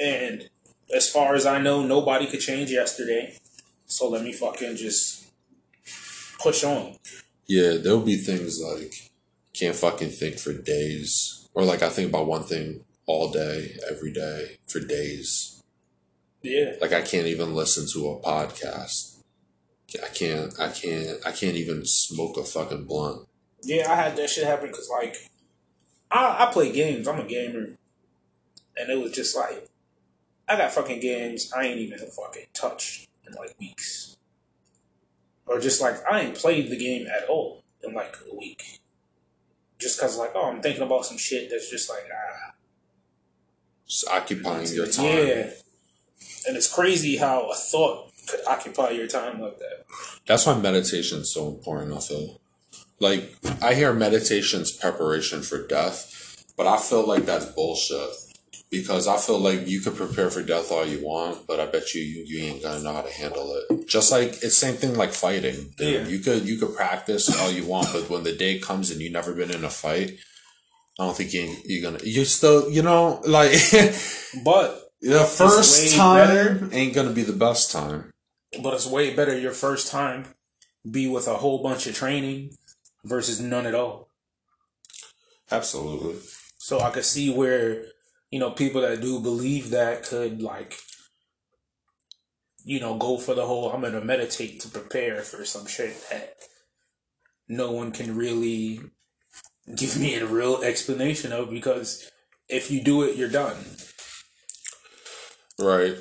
[0.00, 0.48] And
[0.94, 3.36] as far as I know, nobody could change yesterday.
[3.86, 5.30] So let me fucking just
[6.38, 6.96] push on.
[7.46, 9.10] Yeah, there'll be things like
[9.52, 11.48] can't fucking think for days.
[11.54, 15.62] Or like I think about one thing all day, every day, for days.
[16.42, 16.74] Yeah.
[16.80, 19.18] Like I can't even listen to a podcast.
[20.02, 20.58] I can't.
[20.60, 21.18] I can't.
[21.26, 23.26] I can't even smoke a fucking blunt.
[23.62, 25.16] Yeah, I had that shit happen because like
[26.10, 27.08] I I play games.
[27.08, 27.76] I'm a gamer,
[28.76, 29.68] and it was just like
[30.50, 34.16] I got fucking games I ain't even fucking touched in like weeks,
[35.46, 38.80] or just like I ain't played the game at all in like a week,
[39.78, 42.54] just cause like oh I'm thinking about some shit that's just like ah
[43.86, 45.04] Just occupying your time.
[45.04, 45.50] yeah,
[46.48, 49.84] and it's crazy how a thought could occupy your time like that.
[50.26, 51.96] That's why meditation is so important.
[51.96, 52.40] I feel
[52.98, 58.29] like I hear meditation's preparation for death, but I feel like that's bullshit
[58.70, 61.94] because I feel like you could prepare for death all you want, but I bet
[61.94, 63.88] you you, you ain't gonna know how to handle it.
[63.88, 65.72] Just like it's same thing like fighting.
[65.76, 66.06] dude.
[66.06, 66.08] Yeah.
[66.08, 69.12] You could you could practice all you want, but when the day comes and you've
[69.12, 70.12] never been in a fight,
[70.98, 73.50] I don't think you you're gonna you still you know like
[74.44, 76.68] But the first time better.
[76.72, 78.10] ain't gonna be the best time.
[78.62, 80.26] But it's way better your first time
[80.88, 82.50] be with a whole bunch of training
[83.04, 84.08] versus none at all.
[85.50, 86.16] Absolutely.
[86.58, 87.84] So I could see where,
[88.30, 90.76] you know, people that do believe that could like,
[92.64, 96.34] you know, go for the whole I'm gonna meditate to prepare for some shit that
[97.48, 98.80] no one can really
[99.76, 102.10] give me a real explanation of because
[102.48, 103.56] if you do it, you're done.
[105.58, 105.96] Right.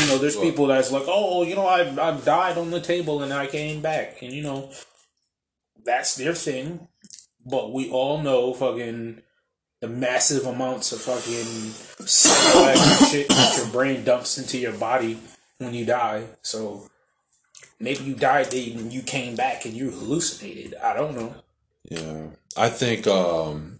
[0.00, 3.22] You know, there's people that's like, oh, you know, I've I've died on the table
[3.22, 4.70] and I came back, and you know,
[5.84, 6.88] that's their thing.
[7.44, 9.20] But we all know fucking
[9.84, 15.18] the massive amounts of fucking shit that your brain dumps into your body
[15.58, 16.24] when you die.
[16.40, 16.88] So
[17.78, 20.74] maybe you died and you came back and you hallucinated.
[20.82, 21.34] I don't know.
[21.90, 22.28] Yeah.
[22.56, 23.76] I think um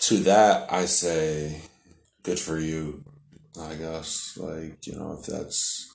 [0.00, 1.62] to that I say
[2.22, 3.04] good for you,
[3.58, 4.36] I guess.
[4.36, 5.94] Like, you know, if that's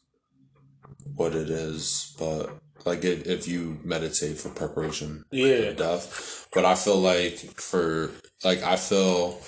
[1.15, 2.15] what it is.
[2.17, 2.49] But
[2.87, 5.69] like if, if you meditate for preparation Yeah.
[5.69, 6.47] for death.
[6.51, 8.09] But I feel like for
[8.43, 9.39] like I feel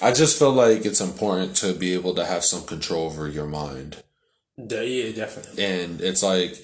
[0.00, 3.46] I just feel like it's important to be able to have some control over your
[3.46, 4.02] mind.
[4.56, 5.64] Yeah, definitely.
[5.64, 6.56] and it's like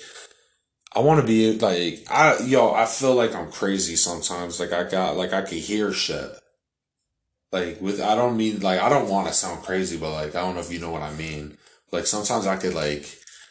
[0.94, 4.84] I want to be like I yo I feel like I'm crazy sometimes like I
[4.84, 6.30] got like I can hear shit
[7.52, 10.40] like with I don't mean like I don't want to sound crazy but like I
[10.40, 11.56] don't know if you know what I mean
[11.92, 13.02] like sometimes I could like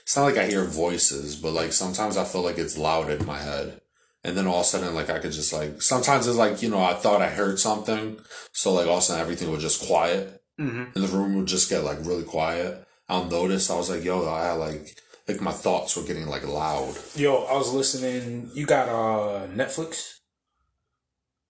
[0.01, 3.25] it's not like I hear voices but like sometimes I feel like it's loud in
[3.25, 3.79] my head
[4.23, 6.69] and then all of a sudden like I could just like sometimes it's like you
[6.69, 8.17] know I thought I heard something
[8.51, 10.83] so like all of a sudden everything would just quiet Mm-hmm.
[10.93, 12.85] and the room would just get like really quiet.
[13.09, 14.95] I'll notice I was like, yo, I like
[15.27, 16.93] like my thoughts were getting like loud.
[17.15, 18.51] Yo, I was listening.
[18.53, 20.19] You got uh Netflix?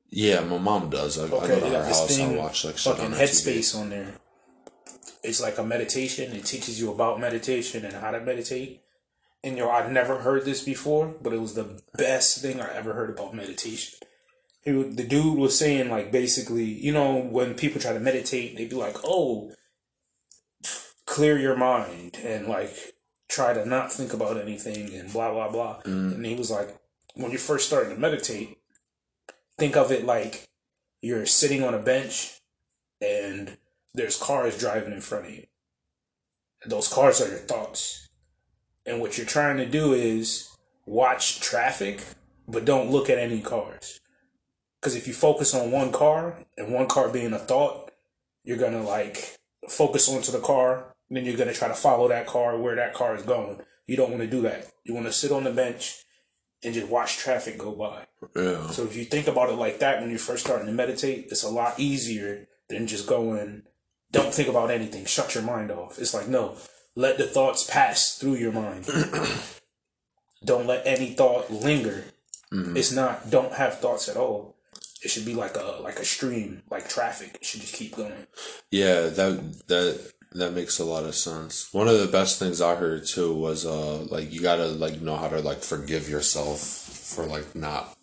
[0.09, 1.19] Yeah, my mom does.
[1.19, 2.17] I, I go to her house.
[2.17, 3.57] I watch like shit fucking on her TV.
[3.57, 4.13] Headspace on there.
[5.21, 6.31] It's like a meditation.
[6.31, 8.82] It teaches you about meditation and how to meditate.
[9.43, 12.93] And yo, I've never heard this before, but it was the best thing I ever
[12.93, 13.99] heard about meditation.
[14.61, 18.69] He, the dude was saying like basically, you know, when people try to meditate, they'd
[18.69, 19.51] be like, "Oh,
[21.05, 22.73] clear your mind and like
[23.27, 26.15] try to not think about anything and blah blah blah." Mm.
[26.15, 26.77] And he was like,
[27.15, 28.57] when you're first starting to meditate,
[29.57, 30.47] think of it like
[31.01, 32.39] you're sitting on a bench
[33.01, 33.57] and
[33.93, 35.45] there's cars driving in front of you.
[36.63, 38.07] And those cars are your thoughts.
[38.85, 40.49] And what you're trying to do is
[40.85, 42.03] watch traffic,
[42.47, 43.99] but don't look at any cars.
[44.79, 47.91] Because if you focus on one car and one car being a thought,
[48.43, 49.37] you're going to like
[49.69, 50.93] focus onto the car.
[51.09, 53.61] And then you're going to try to follow that car where that car is going.
[53.85, 54.67] You don't want to do that.
[54.83, 56.03] You want to sit on the bench
[56.63, 58.05] and just watch traffic go by.
[58.35, 61.27] Yeah, So if you think about it like that when you're first starting to meditate,
[61.29, 63.63] it's a lot easier than just going,
[64.11, 65.99] don't think about anything, shut your mind off.
[65.99, 66.55] It's like, no,
[66.95, 68.85] let the thoughts pass through your mind.
[70.45, 72.05] don't let any thought linger.
[72.55, 74.55] It's not don't have thoughts at all.
[75.03, 77.35] It should be like a like a stream, like traffic.
[77.41, 78.27] It should just keep going.
[78.69, 79.07] yeah.
[79.07, 81.73] That that that makes a lot of sense.
[81.73, 85.15] One of the best things I heard too was uh like you gotta like know
[85.15, 87.97] how to like forgive yourself for like not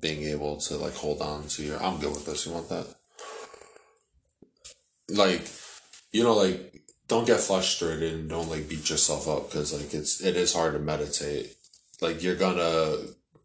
[0.00, 1.82] being able to like hold on to your.
[1.82, 2.46] I'm good with this.
[2.46, 2.86] You want that?
[5.08, 5.42] Like,
[6.12, 6.75] you know, like
[7.08, 10.72] don't get frustrated and don't like beat yourself up because like it's it is hard
[10.72, 11.56] to meditate.
[12.00, 12.96] Like you're gonna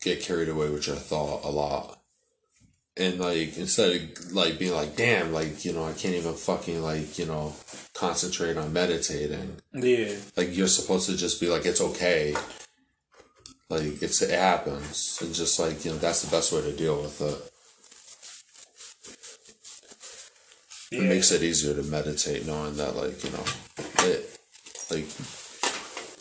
[0.01, 1.99] get carried away with your thought a lot.
[2.97, 6.81] And like instead of like being like, damn, like, you know, I can't even fucking
[6.81, 7.53] like, you know,
[7.93, 9.57] concentrate on meditating.
[9.73, 10.15] Yeah.
[10.35, 12.35] Like you're supposed to just be like, it's okay.
[13.69, 15.19] Like it's it happens.
[15.21, 17.50] And just like, you know, that's the best way to deal with it.
[20.91, 23.43] It makes it easier to meditate knowing that, like, you know,
[23.99, 24.37] it,
[24.91, 25.07] like,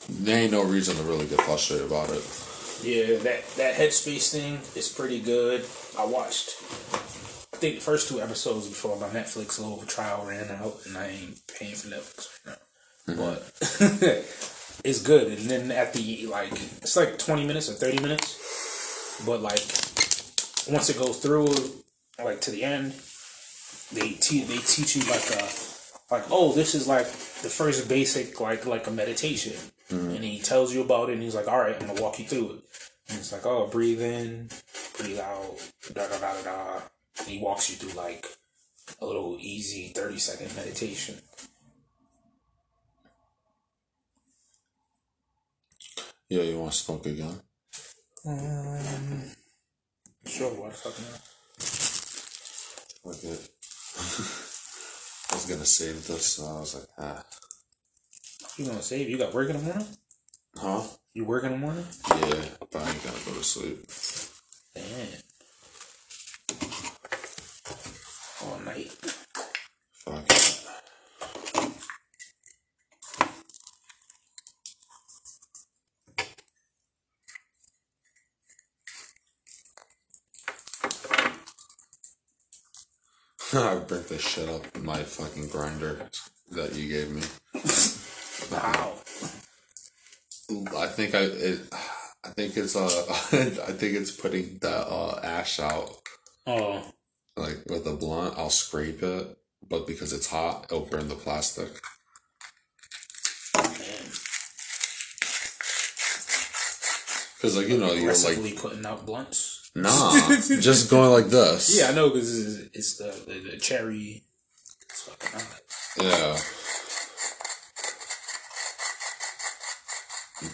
[0.08, 2.22] there ain't no reason to really get frustrated about it.
[2.82, 5.64] Yeah, that that headspace thing is pretty good.
[5.98, 6.50] I watched,
[7.52, 11.08] I think the first two episodes before my Netflix little trial ran out, and I
[11.08, 12.56] ain't paying for Netflix right
[13.06, 13.14] now.
[13.14, 14.00] Mm-hmm.
[14.00, 15.26] But it's good.
[15.38, 19.60] And then at the like, it's like twenty minutes or thirty minutes, but like
[20.72, 21.54] once it goes through,
[22.24, 22.94] like to the end,
[23.92, 25.48] they te- they teach you like a
[26.10, 29.56] like oh this is like the first basic like like a meditation.
[29.88, 30.10] Mm-hmm.
[30.10, 32.24] And he tells you about it and he's like all right i'm gonna walk you
[32.24, 32.60] through it.
[33.08, 34.48] And it's like oh breathe in
[34.98, 35.56] breathe out
[35.92, 36.80] da da da da da.
[37.18, 38.26] And he walks you through like
[39.00, 41.16] a little easy 30 second meditation.
[46.28, 47.40] Yeah, you want to smoke again?
[48.24, 49.24] Um,
[50.24, 51.04] sure what fucking
[53.04, 53.50] Like it.
[53.98, 57.24] I was gonna save this, so I was like, ah.
[58.56, 59.86] you gonna save you got work in the morning
[60.56, 60.82] Huh?
[61.14, 63.78] you work in the morning Yeah, but I ain't gonna go to sleep.
[64.74, 65.22] damn
[68.48, 68.90] all night
[70.04, 70.66] Fuck it.
[83.54, 86.08] I burnt this shit up in my fucking grinder
[86.52, 87.22] that you gave me.
[88.52, 88.92] wow
[90.78, 91.60] I think I it,
[92.24, 95.96] I think it's uh I think it's putting the uh ash out
[96.46, 96.84] oh
[97.36, 98.38] like with a blunt.
[98.38, 99.36] I'll scrape it,
[99.68, 101.70] but because it's hot, it'll burn the plastic.
[107.40, 111.78] Cause like you know you're like putting out blunts nah, just going like this.
[111.78, 114.24] Yeah, I know because it's, it's the, the the cherry.
[114.88, 115.60] It's fucking hot.
[116.00, 116.38] Yeah.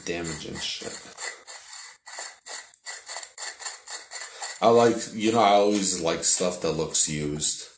[0.05, 1.01] Damaging shit.
[4.61, 7.69] I like, you know, I always like stuff that looks used.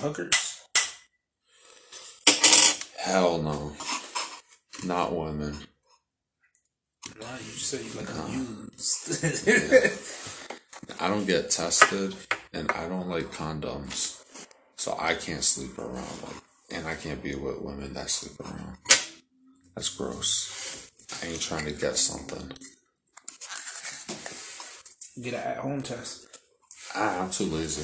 [0.00, 0.62] Hookers.
[2.98, 3.72] Hell no.
[4.84, 5.56] Not women.
[7.20, 9.24] Nah, you you like them used.
[11.00, 12.14] I don't get tested,
[12.52, 14.22] and I don't like condoms,
[14.76, 16.22] so I can't sleep around.
[16.22, 16.42] Like,
[16.72, 18.78] and I can't be with women that sleep around.
[19.74, 20.90] That's gross.
[21.22, 22.52] I ain't trying to get something.
[25.22, 26.29] Get an at-home test.
[26.94, 27.82] I, I'm too lazy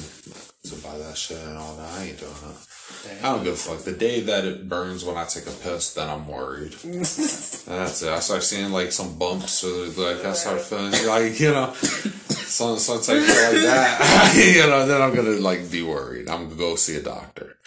[0.69, 1.99] to buy that shit and all that.
[1.99, 2.57] I ain't doing it.
[3.03, 3.25] Damn.
[3.25, 3.79] I don't give a fuck.
[3.79, 6.71] The day that it burns when I take a piss, then I'm worried.
[6.83, 8.09] That's it.
[8.09, 12.77] I start seeing like some bumps or like I start feeling like you know some
[12.77, 14.53] some type of like that.
[14.55, 16.29] you know, then I'm gonna like be worried.
[16.29, 17.57] I'm gonna go see a doctor.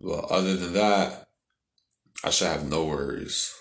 [0.00, 1.28] But other than that,
[2.24, 3.54] I should have no worries.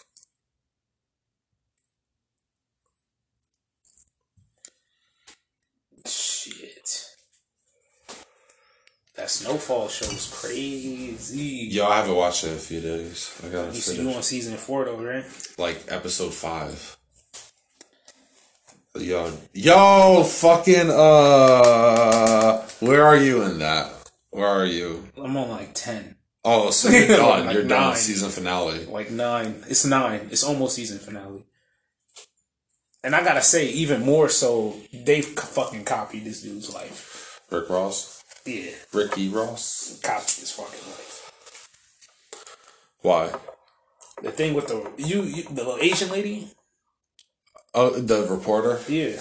[9.17, 11.67] That snowfall show was crazy.
[11.71, 13.39] Yo, I haven't watched it in a few days.
[13.43, 15.25] I gotta You see, you on season four though, right?
[15.57, 16.97] like episode five.
[18.95, 23.91] Yo, yo, fucking, uh, where are you in that?
[24.31, 25.07] Where are you?
[25.17, 27.45] I'm on like ten, Oh, so you're done.
[27.47, 27.95] Like you're done.
[27.95, 28.85] Season finale.
[28.85, 29.63] like nine.
[29.67, 30.27] It's nine.
[30.31, 31.43] It's almost season finale.
[33.03, 37.39] And I gotta say, even more so, they've fucking copied this dude's life.
[37.51, 39.99] Rick Ross, Yeah, Ricky Ross.
[40.03, 41.31] copied his fucking life.
[43.01, 43.31] Why?
[44.23, 46.49] The thing with the you, you the little Asian lady,
[47.73, 48.79] Oh, the reporter.
[48.87, 49.17] yeah,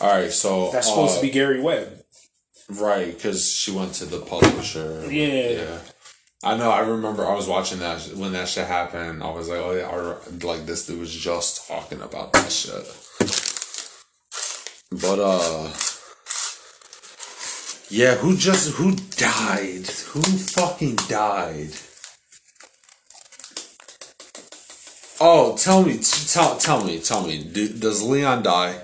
[0.00, 2.00] All right, so that's supposed uh, to be Gary Webb.
[2.70, 5.06] right because she went to the publisher.
[5.10, 5.50] Yeah.
[5.50, 5.78] yeah.
[6.42, 6.70] I know.
[6.70, 9.22] I remember I was watching that when that shit happened.
[9.22, 12.86] I was like, oh yeah, like this dude was just talking about that shit.
[14.90, 15.68] But uh,
[17.90, 19.86] yeah, who just who died?
[20.12, 21.70] Who fucking died?
[25.20, 27.44] Oh, tell me, tell tell me, tell me.
[27.44, 28.80] Do, does Leon die?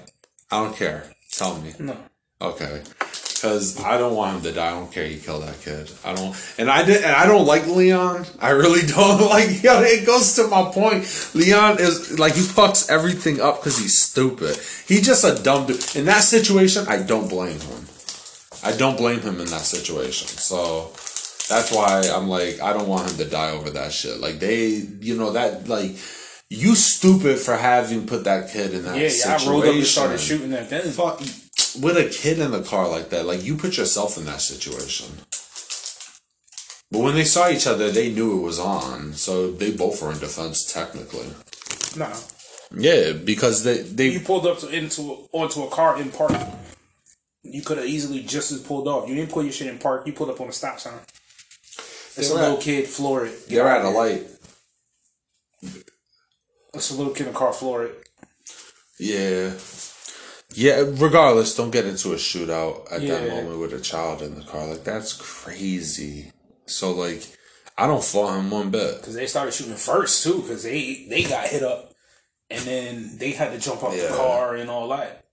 [0.51, 1.05] I don't care.
[1.33, 1.73] Tell me.
[1.79, 1.97] No,
[2.41, 2.83] Okay.
[3.01, 4.69] Because I don't want him to die.
[4.69, 5.07] I don't care.
[5.07, 5.91] You killed that kid.
[6.05, 6.35] I don't.
[6.59, 7.05] And I did.
[7.05, 8.25] And I don't like Leon.
[8.41, 9.63] I really don't like.
[9.63, 11.05] Yo, it goes to my point.
[11.35, 14.57] Leon is like he fucks everything up because he's stupid.
[14.89, 15.97] He's just a dumb dude.
[15.97, 17.87] In that situation, I don't blame him.
[18.67, 20.27] I don't blame him in that situation.
[20.29, 20.91] So
[21.53, 24.19] that's why I'm like, I don't want him to die over that shit.
[24.21, 24.67] Like they,
[25.09, 25.93] you know, that like
[26.49, 29.09] You stupid for having put that kid in that Yeah, yeah.
[29.09, 29.49] situation.
[29.49, 30.85] I rolled up and started shooting at them.
[30.91, 31.21] Fuck,
[31.85, 35.07] with a kid in the car like that, like you put yourself in that situation.
[36.91, 40.13] But when they saw each other, they knew it was on, so they both were
[40.13, 41.27] in defense technically.
[41.97, 42.15] Nah,
[42.71, 46.33] Yeah, because they they you pulled up to, into onto a car in park.
[47.53, 49.09] You could have easily just as pulled off.
[49.09, 50.07] You didn't pull your shit in park.
[50.07, 50.99] You pulled up on a stop sign.
[52.17, 53.49] It's a little kid, floor it.
[53.49, 54.27] Get they're out of light.
[56.75, 58.09] It's a little kid in car, floor it.
[58.99, 59.53] Yeah.
[60.55, 64.43] Yeah, regardless, don't get into a shootout at that moment with a child in the
[64.43, 64.67] car.
[64.67, 66.33] Like, that's crazy.
[66.67, 67.23] So, like,
[67.77, 68.99] I don't fault him one bit.
[69.01, 70.41] Because they started shooting first too.
[70.41, 71.93] Because they they got hit up,
[72.49, 74.09] and then they had to jump off Yeah.
[74.09, 75.26] the car and all that.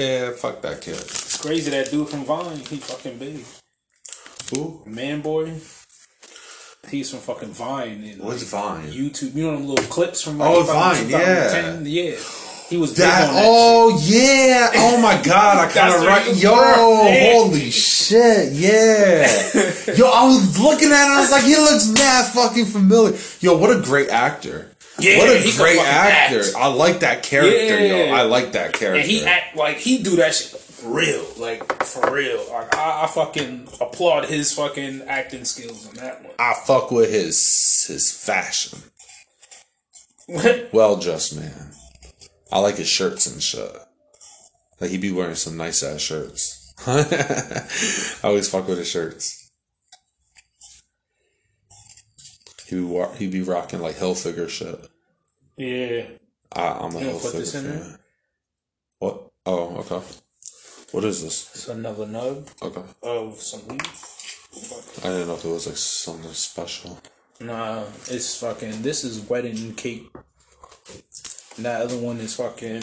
[0.00, 0.94] Yeah, fuck that kid.
[0.96, 2.56] It's crazy that dude from Vine.
[2.56, 3.44] He fucking big.
[4.54, 4.82] Who?
[4.86, 5.52] Man boy.
[6.88, 8.02] He's from fucking Vine.
[8.04, 8.88] And What's Vine?
[8.88, 9.34] YouTube.
[9.34, 11.80] You know them little clips from like Oh, Vine, yeah.
[11.82, 12.16] yeah.
[12.70, 14.70] He was big That, on that oh, yeah.
[14.76, 15.68] Oh, my God.
[15.68, 16.34] I kind of right.
[16.34, 16.54] Yo.
[16.54, 18.52] Holy shit.
[18.52, 19.26] Yeah.
[19.96, 21.10] Yo, I was looking at it.
[21.10, 23.18] I was like, he looks mad fucking familiar.
[23.40, 24.69] Yo, what a great actor.
[25.00, 26.40] Yeah, what a great actor.
[26.40, 26.54] act.
[26.56, 28.12] I like that character, yo.
[28.14, 29.00] I like that character.
[29.00, 32.44] And he act like he do that shit real, like for real.
[32.50, 36.32] Like I, I fucking applaud his fucking acting skills on that one.
[36.38, 38.78] I fuck with his his fashion.
[40.72, 41.72] Well, just man.
[42.52, 43.76] I like his shirts and shit.
[44.80, 46.74] Like he be wearing some nice ass shirts.
[46.86, 49.39] I always fuck with his shirts.
[52.70, 54.78] He be wa- he be rocking like Hilfiger shit.
[55.56, 56.04] yeah,
[56.52, 57.98] I, I'm a You gonna Hilfiger put this in fan.
[59.00, 59.30] What?
[59.44, 60.00] Oh, okay.
[60.92, 61.50] What is this?
[61.54, 62.82] it's another nub Okay.
[63.02, 63.82] of some weed.
[65.04, 66.98] I didn't know if it was like something special.
[67.40, 68.82] Nah, it's fucking.
[68.82, 70.08] This is wedding cake.
[71.56, 72.82] And that other one is fucking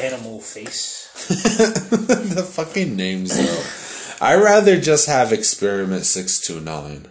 [0.00, 1.10] animal face.
[1.28, 4.24] the fucking names though.
[4.26, 7.10] I rather just have experiment six two nine,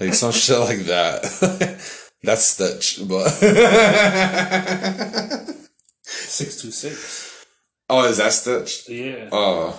[0.00, 1.22] like some shit like that.
[2.22, 3.28] That's Stitch, but
[6.02, 7.46] Six two six.
[7.88, 8.88] oh, is that Stitch?
[8.88, 9.28] Yeah.
[9.32, 9.78] Oh,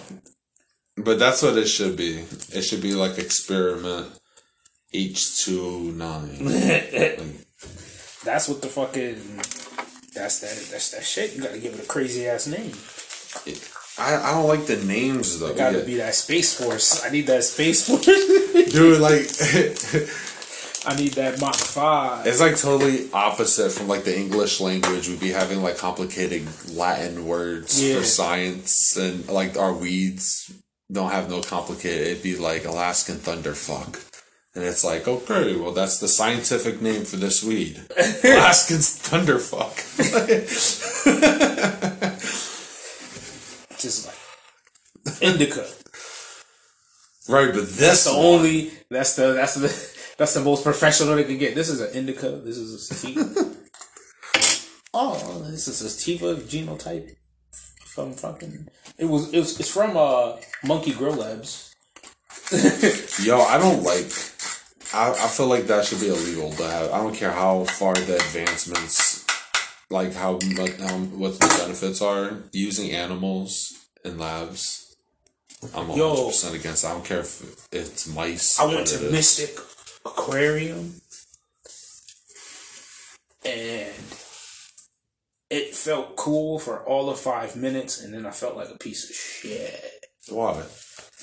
[0.97, 2.23] but that's what it should be.
[2.53, 4.07] It should be like experiment
[4.93, 6.37] H two nine.
[8.23, 9.37] That's what the fucking.
[10.13, 10.69] That's that.
[10.71, 11.35] That's that shit.
[11.35, 12.71] You gotta give it a crazy ass name.
[13.99, 15.53] I, I don't like the names though.
[15.53, 15.83] Gotta Yeah.
[15.85, 17.03] be that space force.
[17.03, 18.05] I need that space force.
[18.71, 19.27] Dude, like
[20.85, 22.25] I need that Mach five.
[22.27, 25.07] It's like totally opposite from like the English language.
[25.09, 27.97] We'd be having like complicated Latin words Yeah.
[27.99, 30.51] for science, and like our weeds
[30.91, 32.07] don't have no complicated.
[32.07, 33.99] It'd be like Alaskan thunderfuck,
[34.55, 37.81] and it's like okay, well that's the scientific name for this weed,
[38.23, 39.75] Alaskan's thunderfuck.
[43.79, 45.65] Just like indica.
[47.29, 48.71] right, but this That's the one- only.
[48.89, 49.33] That's the.
[49.33, 49.97] That's the.
[50.17, 51.53] That's the most professional they can get.
[51.53, 52.31] This is an indica.
[52.43, 53.23] This is a sativa.
[54.93, 57.11] oh, this is a sativa genotype
[57.85, 58.67] from fucking.
[58.97, 59.31] It was.
[59.33, 59.59] It was.
[59.59, 61.75] It's from uh Monkey Grow Labs.
[63.23, 64.05] Yo, I don't like.
[64.93, 66.91] I, I feel like that should be illegal to have.
[66.91, 69.16] I don't care how far the advancements,
[69.89, 73.73] like how how, what the benefits are using animals
[74.03, 74.95] in labs.
[75.73, 76.27] I'm 100 Yo.
[76.27, 76.85] percent against.
[76.85, 78.59] I don't care if it's mice.
[78.59, 79.09] I went to.
[79.09, 79.57] Mystic
[80.05, 81.01] Aquarium
[83.47, 83.93] and
[85.49, 89.09] it felt cool for all of five minutes and then I felt like a piece
[89.09, 90.05] of shit.
[90.29, 90.63] Why?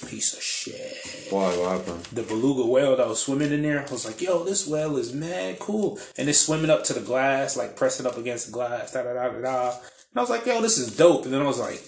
[0.07, 0.97] Piece of shit.
[1.31, 1.57] Why?
[1.57, 2.05] What happened?
[2.07, 5.13] The beluga whale that was swimming in there, I was like, yo, this whale is
[5.13, 5.99] mad cool.
[6.19, 9.15] And it's swimming up to the glass, like pressing up against the glass, da da
[9.15, 9.71] da da da.
[9.71, 11.25] And I was like, yo, this is dope.
[11.25, 11.83] And then I was like,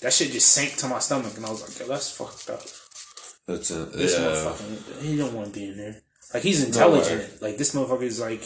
[0.00, 1.36] that shit just sank to my stomach.
[1.36, 2.62] And I was like, yo, that's fucked up.
[3.46, 3.92] That's it.
[3.92, 4.26] This yeah.
[4.26, 6.02] motherfucker, he don't want to be in there.
[6.34, 7.42] Like he's intelligent.
[7.42, 8.42] like this motherfucker is like,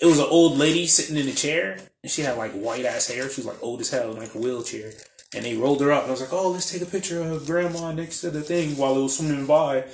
[0.00, 3.08] it was an old lady sitting in a chair, and she had like white ass
[3.08, 3.28] hair.
[3.28, 4.92] She was like old as hell in like a wheelchair.
[5.34, 7.46] And they rolled her up, and I was like, oh, let's take a picture of
[7.46, 9.84] grandma next to the thing while it was swimming by.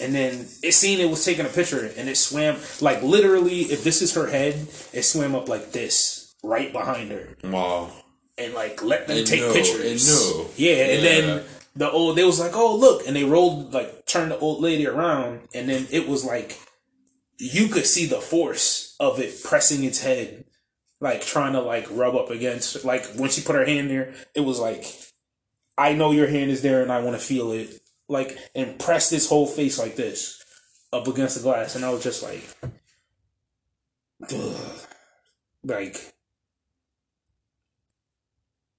[0.00, 3.60] And then it seen it was taking a picture, and it swam like literally.
[3.62, 4.54] If this is her head,
[4.92, 7.90] it swam up like this right behind her Wow.
[8.38, 10.08] and like let them It take knew, pictures.
[10.08, 10.46] knew.
[10.56, 11.44] Yeah, and then
[11.76, 14.86] the old they was like, "Oh, look," and they rolled like turned the old lady
[14.86, 16.58] around, and then it was like
[17.38, 20.44] you could see the force of it pressing its head,
[21.00, 22.84] like trying to like rub up against.
[22.84, 24.84] Like when she put her hand there, it was like,
[25.78, 27.80] "I know your hand is there, and I want to feel it."
[28.10, 30.44] like and press this whole face like this
[30.92, 32.44] up against the glass, and I was just like,
[34.30, 34.80] ugh.
[35.62, 36.12] like.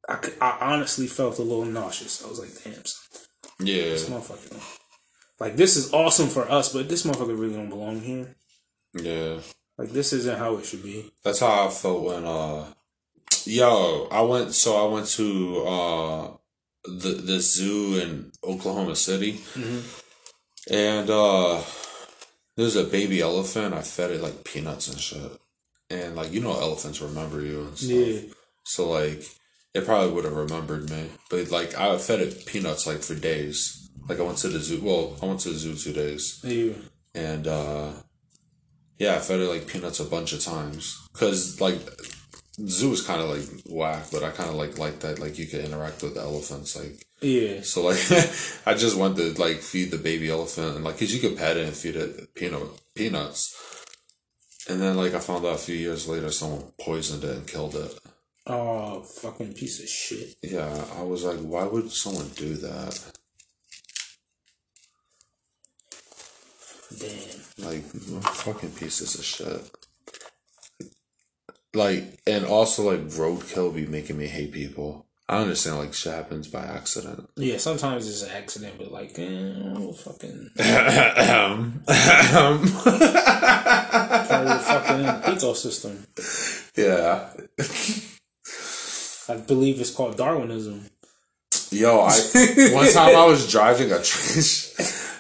[0.10, 2.22] I honestly felt a little nauseous.
[2.26, 3.22] I was like, damn, son,
[3.66, 3.84] Yeah.
[3.84, 4.62] this motherfucker.
[5.40, 8.36] Like, this is awesome for us, but this motherfucker really don't belong here.
[8.94, 9.40] Yeah.
[9.82, 11.12] Like, this isn't how it should be.
[11.24, 12.66] That's how I felt when uh
[13.46, 16.32] yo, I went so I went to uh
[16.86, 19.40] the the zoo in Oklahoma City.
[20.70, 21.62] And uh
[22.58, 23.74] there's a baby elephant.
[23.74, 25.32] I fed it like peanuts and shit.
[25.90, 27.90] And like you know elephants remember you and stuff.
[27.92, 28.20] Yeah.
[28.64, 29.24] So like
[29.74, 31.08] it probably would have remembered me.
[31.30, 33.90] But like I fed it peanuts like for days.
[34.08, 36.74] Like I went to the zoo well, I went to the zoo two days Yeah.
[37.16, 37.92] and uh
[39.02, 41.80] yeah, I fed it like peanuts a bunch of times because like
[42.68, 43.48] zoo is kind of like
[43.78, 46.76] whack, but I kind of like like that like you could interact with the elephants
[46.80, 47.62] like Yeah.
[47.72, 48.02] so like
[48.70, 51.58] I just went to like feed the baby elephant and like because you could pet
[51.58, 53.42] it and feed it peanut peanuts,
[54.70, 57.76] and then like I found out a few years later someone poisoned it and killed
[57.76, 57.94] it.
[58.48, 60.30] Oh, fucking piece of shit.
[60.42, 62.94] Yeah, I was like, why would someone do that?
[67.00, 67.66] Damn.
[67.66, 69.72] Like fucking pieces of shit.
[71.74, 75.06] Like and also like roadkill be making me hate people.
[75.30, 77.30] I understand like shit happens by accident.
[77.38, 79.54] Yeah, sometimes it's an accident, but like, eh,
[80.04, 80.82] fucking part
[82.42, 82.62] of
[84.48, 86.06] the fucking ecosystem.
[86.76, 87.30] yeah.
[89.34, 90.86] I believe it's called Darwinism.
[91.72, 92.12] Yo, I
[92.74, 94.40] one time I was driving a tr-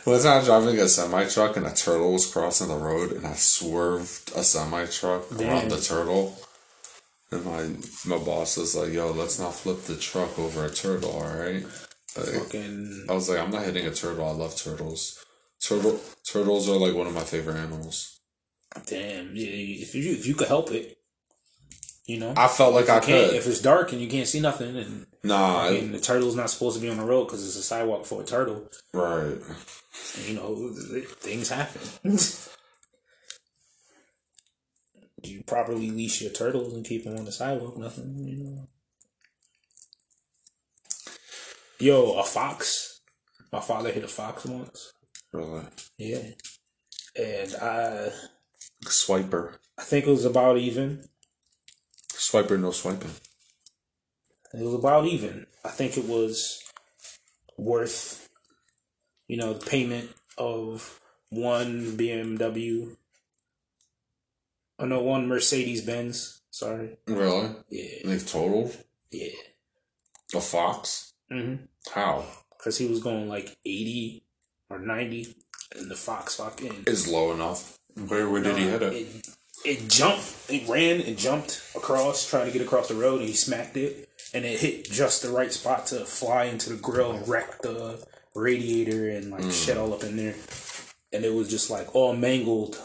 [0.03, 3.11] one time I was driving a semi truck and a turtle was crossing the road
[3.11, 6.37] and I swerved a semi truck around the turtle.
[7.31, 7.69] And my
[8.05, 11.63] my boss was like, "Yo, let's not flip the truck over a turtle, all right?"
[12.17, 14.27] Like, Fucking I was like, "I'm not hitting a turtle.
[14.27, 15.23] I love turtles.
[15.61, 18.19] Turtle turtles are like one of my favorite animals."
[18.85, 19.35] damn.
[19.35, 20.97] Yeah, if you if you could help it,
[22.05, 22.33] you know.
[22.35, 23.35] I felt like I Can't- could.
[23.37, 26.49] if it's dark and you can't see nothing, and, Nah, I- and the turtle's not
[26.49, 29.37] supposed to be on the road because it's a sidewalk for a turtle, right.
[30.25, 30.73] you know,
[31.19, 31.81] things happen.
[35.21, 38.67] Do you properly leash your turtles and keep them on the sidewalk, nothing, you know.
[41.79, 43.01] Yo, a fox.
[43.51, 44.93] My father hit a fox once.
[45.33, 45.63] Really.
[45.97, 46.21] Yeah.
[47.15, 48.11] And I
[48.85, 49.55] Swiper.
[49.77, 51.05] I think it was about even.
[52.31, 53.11] Swiper, no swiping.
[54.53, 55.47] It was about even.
[55.65, 56.63] I think it was
[57.57, 58.29] worth,
[59.27, 62.95] you know, the payment of one BMW.
[64.79, 66.41] Oh no, one Mercedes Benz.
[66.51, 66.97] Sorry.
[67.05, 67.53] Really?
[67.69, 67.97] Yeah.
[68.05, 68.71] Like total?
[69.11, 69.27] Yeah.
[70.33, 71.13] A fox?
[71.31, 71.65] Mm-hmm.
[71.93, 72.25] How?
[72.57, 74.23] Because he was going like 80
[74.69, 75.35] or 90,
[75.75, 76.85] and the Fox fucking.
[76.87, 77.77] Is low enough.
[78.07, 78.93] Where where did he hit it?
[78.93, 79.27] It,
[79.65, 80.35] it jumped.
[80.49, 84.09] It ran and jumped across, trying to get across the road, and he smacked it,
[84.33, 88.05] and it hit just the right spot to fly into the grill and wreck the
[88.35, 89.65] radiator and like mm.
[89.65, 90.35] shit all up in there.
[91.13, 92.81] And it was just like all mangled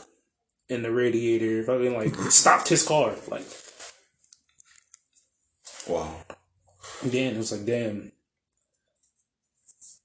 [0.69, 1.63] in the radiator.
[1.63, 3.15] Fucking like stopped his car.
[3.29, 3.47] Like
[5.89, 6.17] Wow.
[7.09, 8.11] damn, it was like damn,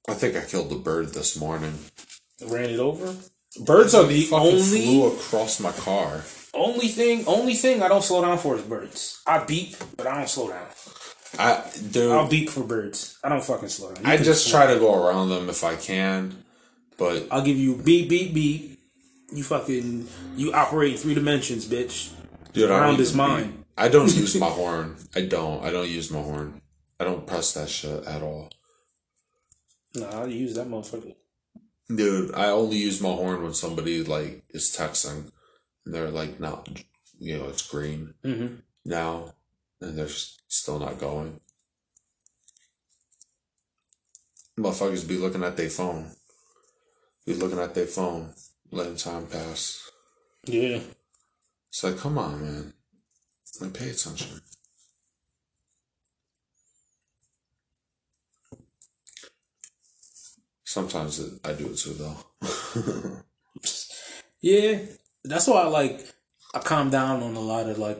[0.07, 1.73] I think I killed the bird this morning.
[2.45, 3.15] ran it over.
[3.59, 6.23] Birds are the only flew across my car.
[6.61, 9.21] Only thing only thing I don't slow down for is birds.
[9.25, 10.65] I beep, but I don't slow down.
[11.39, 13.17] I dude, I'll beep for birds.
[13.23, 14.05] I don't fucking slow down.
[14.05, 16.43] You I just try to go around them if I can,
[16.97, 18.79] but I'll give you beep beep beep.
[19.33, 22.11] You fucking you operate in three dimensions, bitch.
[22.53, 23.63] dude, I Around is mine.
[23.77, 24.97] I don't use my horn.
[25.15, 25.63] I don't.
[25.63, 26.61] I don't use my horn.
[26.99, 28.49] I don't press that shit at all.
[29.95, 31.15] Nah, I use that motherfucker.
[31.93, 35.31] Dude, I only use my horn when somebody like is texting
[35.85, 36.67] they're like not
[37.19, 38.55] you know, it's green Mm-hmm.
[38.85, 39.33] now
[39.79, 41.39] and they're still not going.
[44.59, 46.11] Motherfuckers be looking at their phone.
[47.25, 48.33] Be looking at their phone,
[48.71, 49.89] letting time pass.
[50.45, 50.79] Yeah.
[51.69, 52.73] It's like, come on, man.
[53.59, 54.41] Like, pay attention.
[60.63, 62.17] Sometimes it, I do it too, though.
[64.43, 64.79] Yeah.
[65.23, 66.13] That's why I like
[66.53, 67.97] I calm down on a lot of like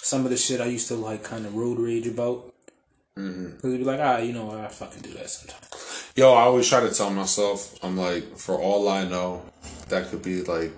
[0.00, 2.54] some of the shit I used to like kind of road rage about.
[3.18, 3.56] Mm-hmm.
[3.56, 6.12] Cause it'd be like, ah, you know, I fucking do that sometimes.
[6.14, 9.42] Yo, I always try to tell myself, I'm like, for all I know,
[9.88, 10.72] that could be like,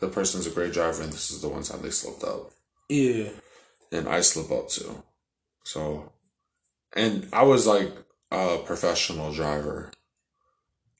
[0.00, 2.50] the person's a great driver and this is the one time they slipped up.
[2.88, 3.30] Yeah.
[3.90, 5.02] And I slip up too.
[5.64, 6.12] So,
[6.94, 7.92] and I was like
[8.30, 9.90] a professional driver.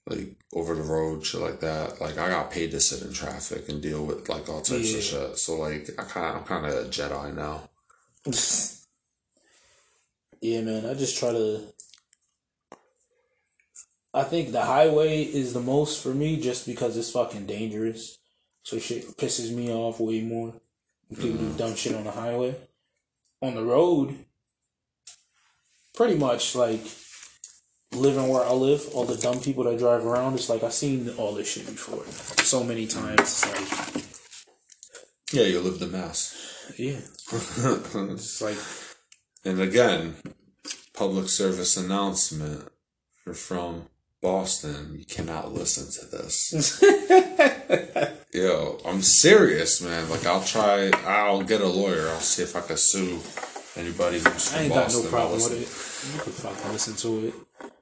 [0.08, 2.00] Like over the road, shit like that.
[2.00, 4.98] Like I got paid to sit in traffic and deal with like all types Yeah.
[4.98, 5.38] of shit.
[5.38, 7.68] So like I kind of, I'm kind of a Jedi now.
[10.40, 10.86] yeah, man.
[10.86, 11.72] I just try to.
[14.14, 18.18] I think the highway is the most for me, just because it's fucking dangerous.
[18.62, 20.54] So shit pisses me off way more.
[21.10, 21.56] People do mm-hmm.
[21.56, 22.56] dumb shit on the highway.
[23.40, 24.24] On the road,
[25.94, 26.80] pretty much like
[27.92, 30.34] living where I live, all the dumb people that drive around.
[30.34, 32.04] It's like I've seen all this shit before,
[32.44, 33.20] so many times.
[33.20, 33.44] It's
[33.94, 34.04] like,
[35.32, 36.72] Yeah, you live the mass.
[36.78, 37.00] yeah,
[38.12, 38.58] it's like
[39.44, 40.16] And again,
[40.94, 42.68] public service announcement.
[43.34, 43.82] From
[44.22, 46.82] Boston, you cannot listen to this.
[48.32, 50.08] Yo, I'm serious, man.
[50.08, 50.90] Like I'll try.
[51.06, 52.08] I'll get a lawyer.
[52.08, 53.20] I'll see if I can sue
[53.78, 55.04] anybody who's I ain't got Boston.
[55.04, 56.14] no problem with it.
[56.16, 57.34] You can fucking listen to it.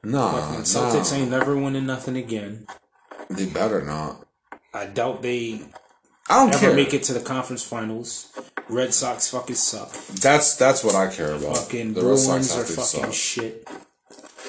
[0.04, 0.62] Nah, Fucking nah.
[0.64, 2.66] Celtics ain't never winning nothing again.
[3.30, 4.24] They better not.
[4.72, 5.62] I doubt they
[6.28, 6.74] I don't ever care.
[6.74, 8.32] make it to the conference finals.
[8.68, 9.92] Red Sox fucking suck.
[10.20, 11.56] That's that's what I care about.
[11.56, 13.14] Fucking the Red Sox Bruins are fucking suck.
[13.14, 13.68] shit.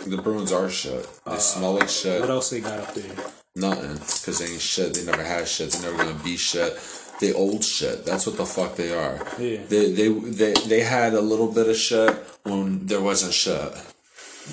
[0.06, 1.08] The Bruins are shit.
[1.26, 2.22] They uh, smell like shit.
[2.22, 3.16] What else they got up there?
[3.56, 3.94] Nothing.
[3.96, 4.94] Because they ain't shit.
[4.94, 5.72] They never had shit.
[5.72, 6.74] They're never gonna be shit.
[7.20, 8.06] They old shit.
[8.06, 9.16] That's what the fuck they are.
[9.40, 9.62] Yeah.
[9.68, 12.14] They they they they had a little bit of shit
[12.44, 13.74] when there wasn't shit.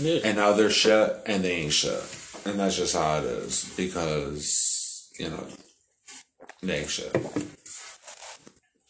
[0.00, 0.20] Yeah.
[0.24, 2.02] And now they're shit and they ain't shit.
[2.46, 3.72] And that's just how it is.
[3.76, 5.46] Because, you know,
[6.62, 7.12] they ain't shit.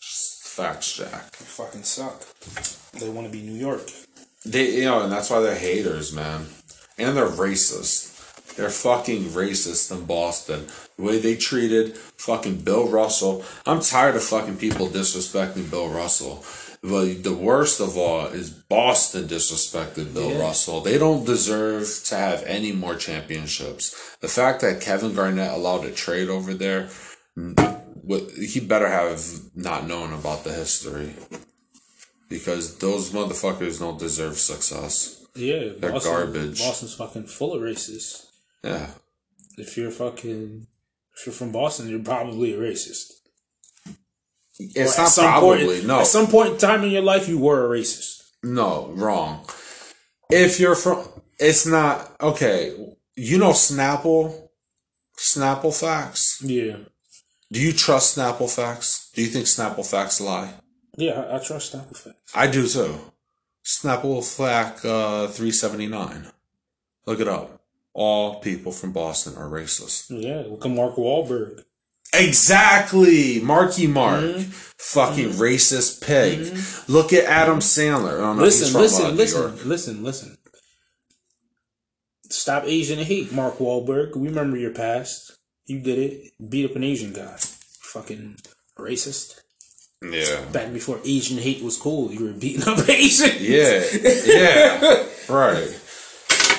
[0.00, 1.34] Just facts, Jack.
[1.34, 2.22] fucking suck.
[2.92, 3.90] They want to be New York.
[4.44, 6.46] They, you know, and that's why they're haters, man.
[6.98, 8.13] And they're racist.
[8.56, 10.66] They're fucking racist in Boston.
[10.96, 13.44] The way they treated fucking Bill Russell.
[13.66, 16.44] I'm tired of fucking people disrespecting Bill Russell.
[16.82, 20.38] But the worst of all is Boston disrespected Bill Yeah.
[20.38, 20.82] Russell.
[20.82, 23.94] They don't deserve to have any more championships.
[24.20, 26.90] The fact that Kevin Garnett allowed a trade over there,
[27.38, 27.56] mm,
[28.38, 29.24] he better have
[29.54, 31.14] not known about the history.
[32.28, 35.22] Because those motherfuckers don't deserve success.
[35.34, 36.58] Yeah, They're Boston, garbage.
[36.60, 38.26] Boston's fucking full of racists.
[38.64, 38.86] Yeah.
[39.58, 40.66] If you're fucking,
[41.16, 43.12] if you're from Boston, you're probably a racist.
[44.58, 46.00] It's Or not probably, point, no.
[46.00, 48.22] At some point in time in your life, you were a racist.
[48.42, 49.44] No, wrong.
[50.30, 51.06] If you're from,
[51.38, 52.74] it's not, okay,
[53.16, 54.48] you know Snapple?
[55.18, 56.40] Snapple facts?
[56.44, 56.76] Yeah,
[57.52, 59.10] Do you trust Snapple facts?
[59.14, 60.54] Do you think Snapple facts lie?
[60.96, 62.32] yeah, I, I trust Snapple facts.
[62.34, 62.98] I do too.
[63.64, 66.26] Snapple fact uh, 379.
[67.06, 67.60] Look it up.
[67.94, 70.06] All people from Boston are racist.
[70.10, 71.62] Yeah, look at Mark Wahlberg.
[72.12, 74.50] Exactly, Marky Mark, Mm-hmm.
[74.78, 76.56] fucking racist pig.
[76.88, 78.18] Look at Adam Sandler.
[78.20, 80.38] Oh, no, Listen, uh, listen, listen, listen, listen.
[82.30, 84.16] Stop Asian hate, Mark Wahlberg.
[84.16, 85.32] We remember your past.
[85.66, 86.32] You did it.
[86.50, 87.36] Beat up an Asian guy.
[87.80, 88.36] Fucking
[88.78, 89.40] racist.
[90.02, 93.40] Yeah, Back before Asian hate was cool, you were beating up Asians.
[93.40, 93.82] yeah,
[94.26, 95.06] yeah.
[95.34, 95.80] right.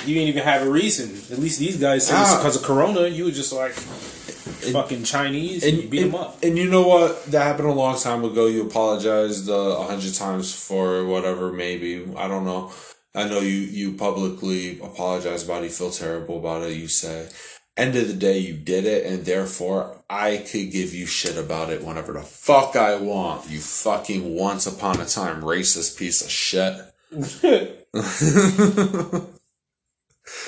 [0.06, 1.10] You didn't even have a reason.
[1.32, 2.36] At least these guys said it's Ah.
[2.38, 3.08] because of Corona.
[3.08, 6.42] You were just like fucking Chinese and, you beat and, them up.
[6.42, 7.24] and you know what?
[7.26, 8.46] That happened a long time ago.
[8.46, 11.52] You apologized uh, a hundred times for whatever.
[11.52, 12.70] Maybe I don't know.
[13.14, 13.48] I know you
[13.80, 15.66] you publicly apologize about it.
[15.66, 16.76] You feel terrible about it.
[16.76, 17.28] You say,
[17.76, 21.70] end of the day, you did it, and therefore I could give you shit about
[21.70, 23.48] it whenever the fuck I want.
[23.50, 26.74] You fucking once upon a time racist piece of shit.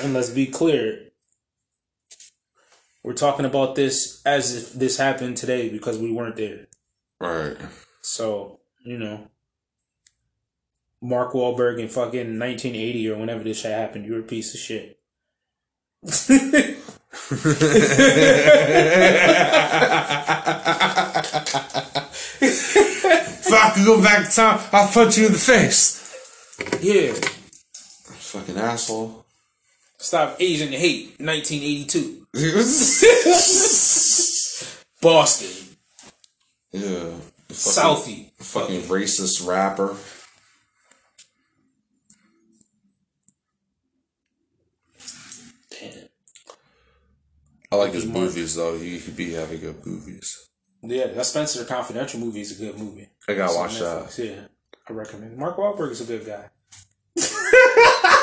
[0.03, 1.05] And let's be clear.
[3.05, 6.67] We're talking about this as if this happened today because we weren't there.
[7.21, 7.57] Right.
[8.03, 9.29] So, you know,
[11.01, 14.99] Mark Wahlberg in fucking 1980 or whenever this shit happened, you're a piece of shit.
[22.41, 25.97] If I could go back in time, I'll punch you in the face.
[26.81, 27.13] yeah.
[28.19, 29.18] Fucking asshole.
[29.99, 32.27] Stop Asian hate, 1982.
[35.03, 35.77] Boston.
[36.73, 37.11] Yeah.
[37.51, 38.31] Southie.
[38.37, 39.97] Fucking racist rapper.
[45.71, 46.09] Damn.
[47.73, 48.79] I like his movies though.
[48.79, 50.49] He he be having good movies.
[50.83, 53.09] Yeah, that Spencer Confidential movie is a good movie.
[53.29, 54.17] I gotta watch that.
[54.17, 54.43] Yeah,
[54.89, 55.37] I recommend.
[55.37, 56.51] Mark Wahlberg is a good guy.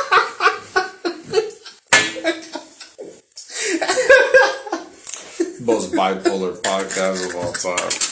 [5.66, 8.05] Most bipolar podcast of all time.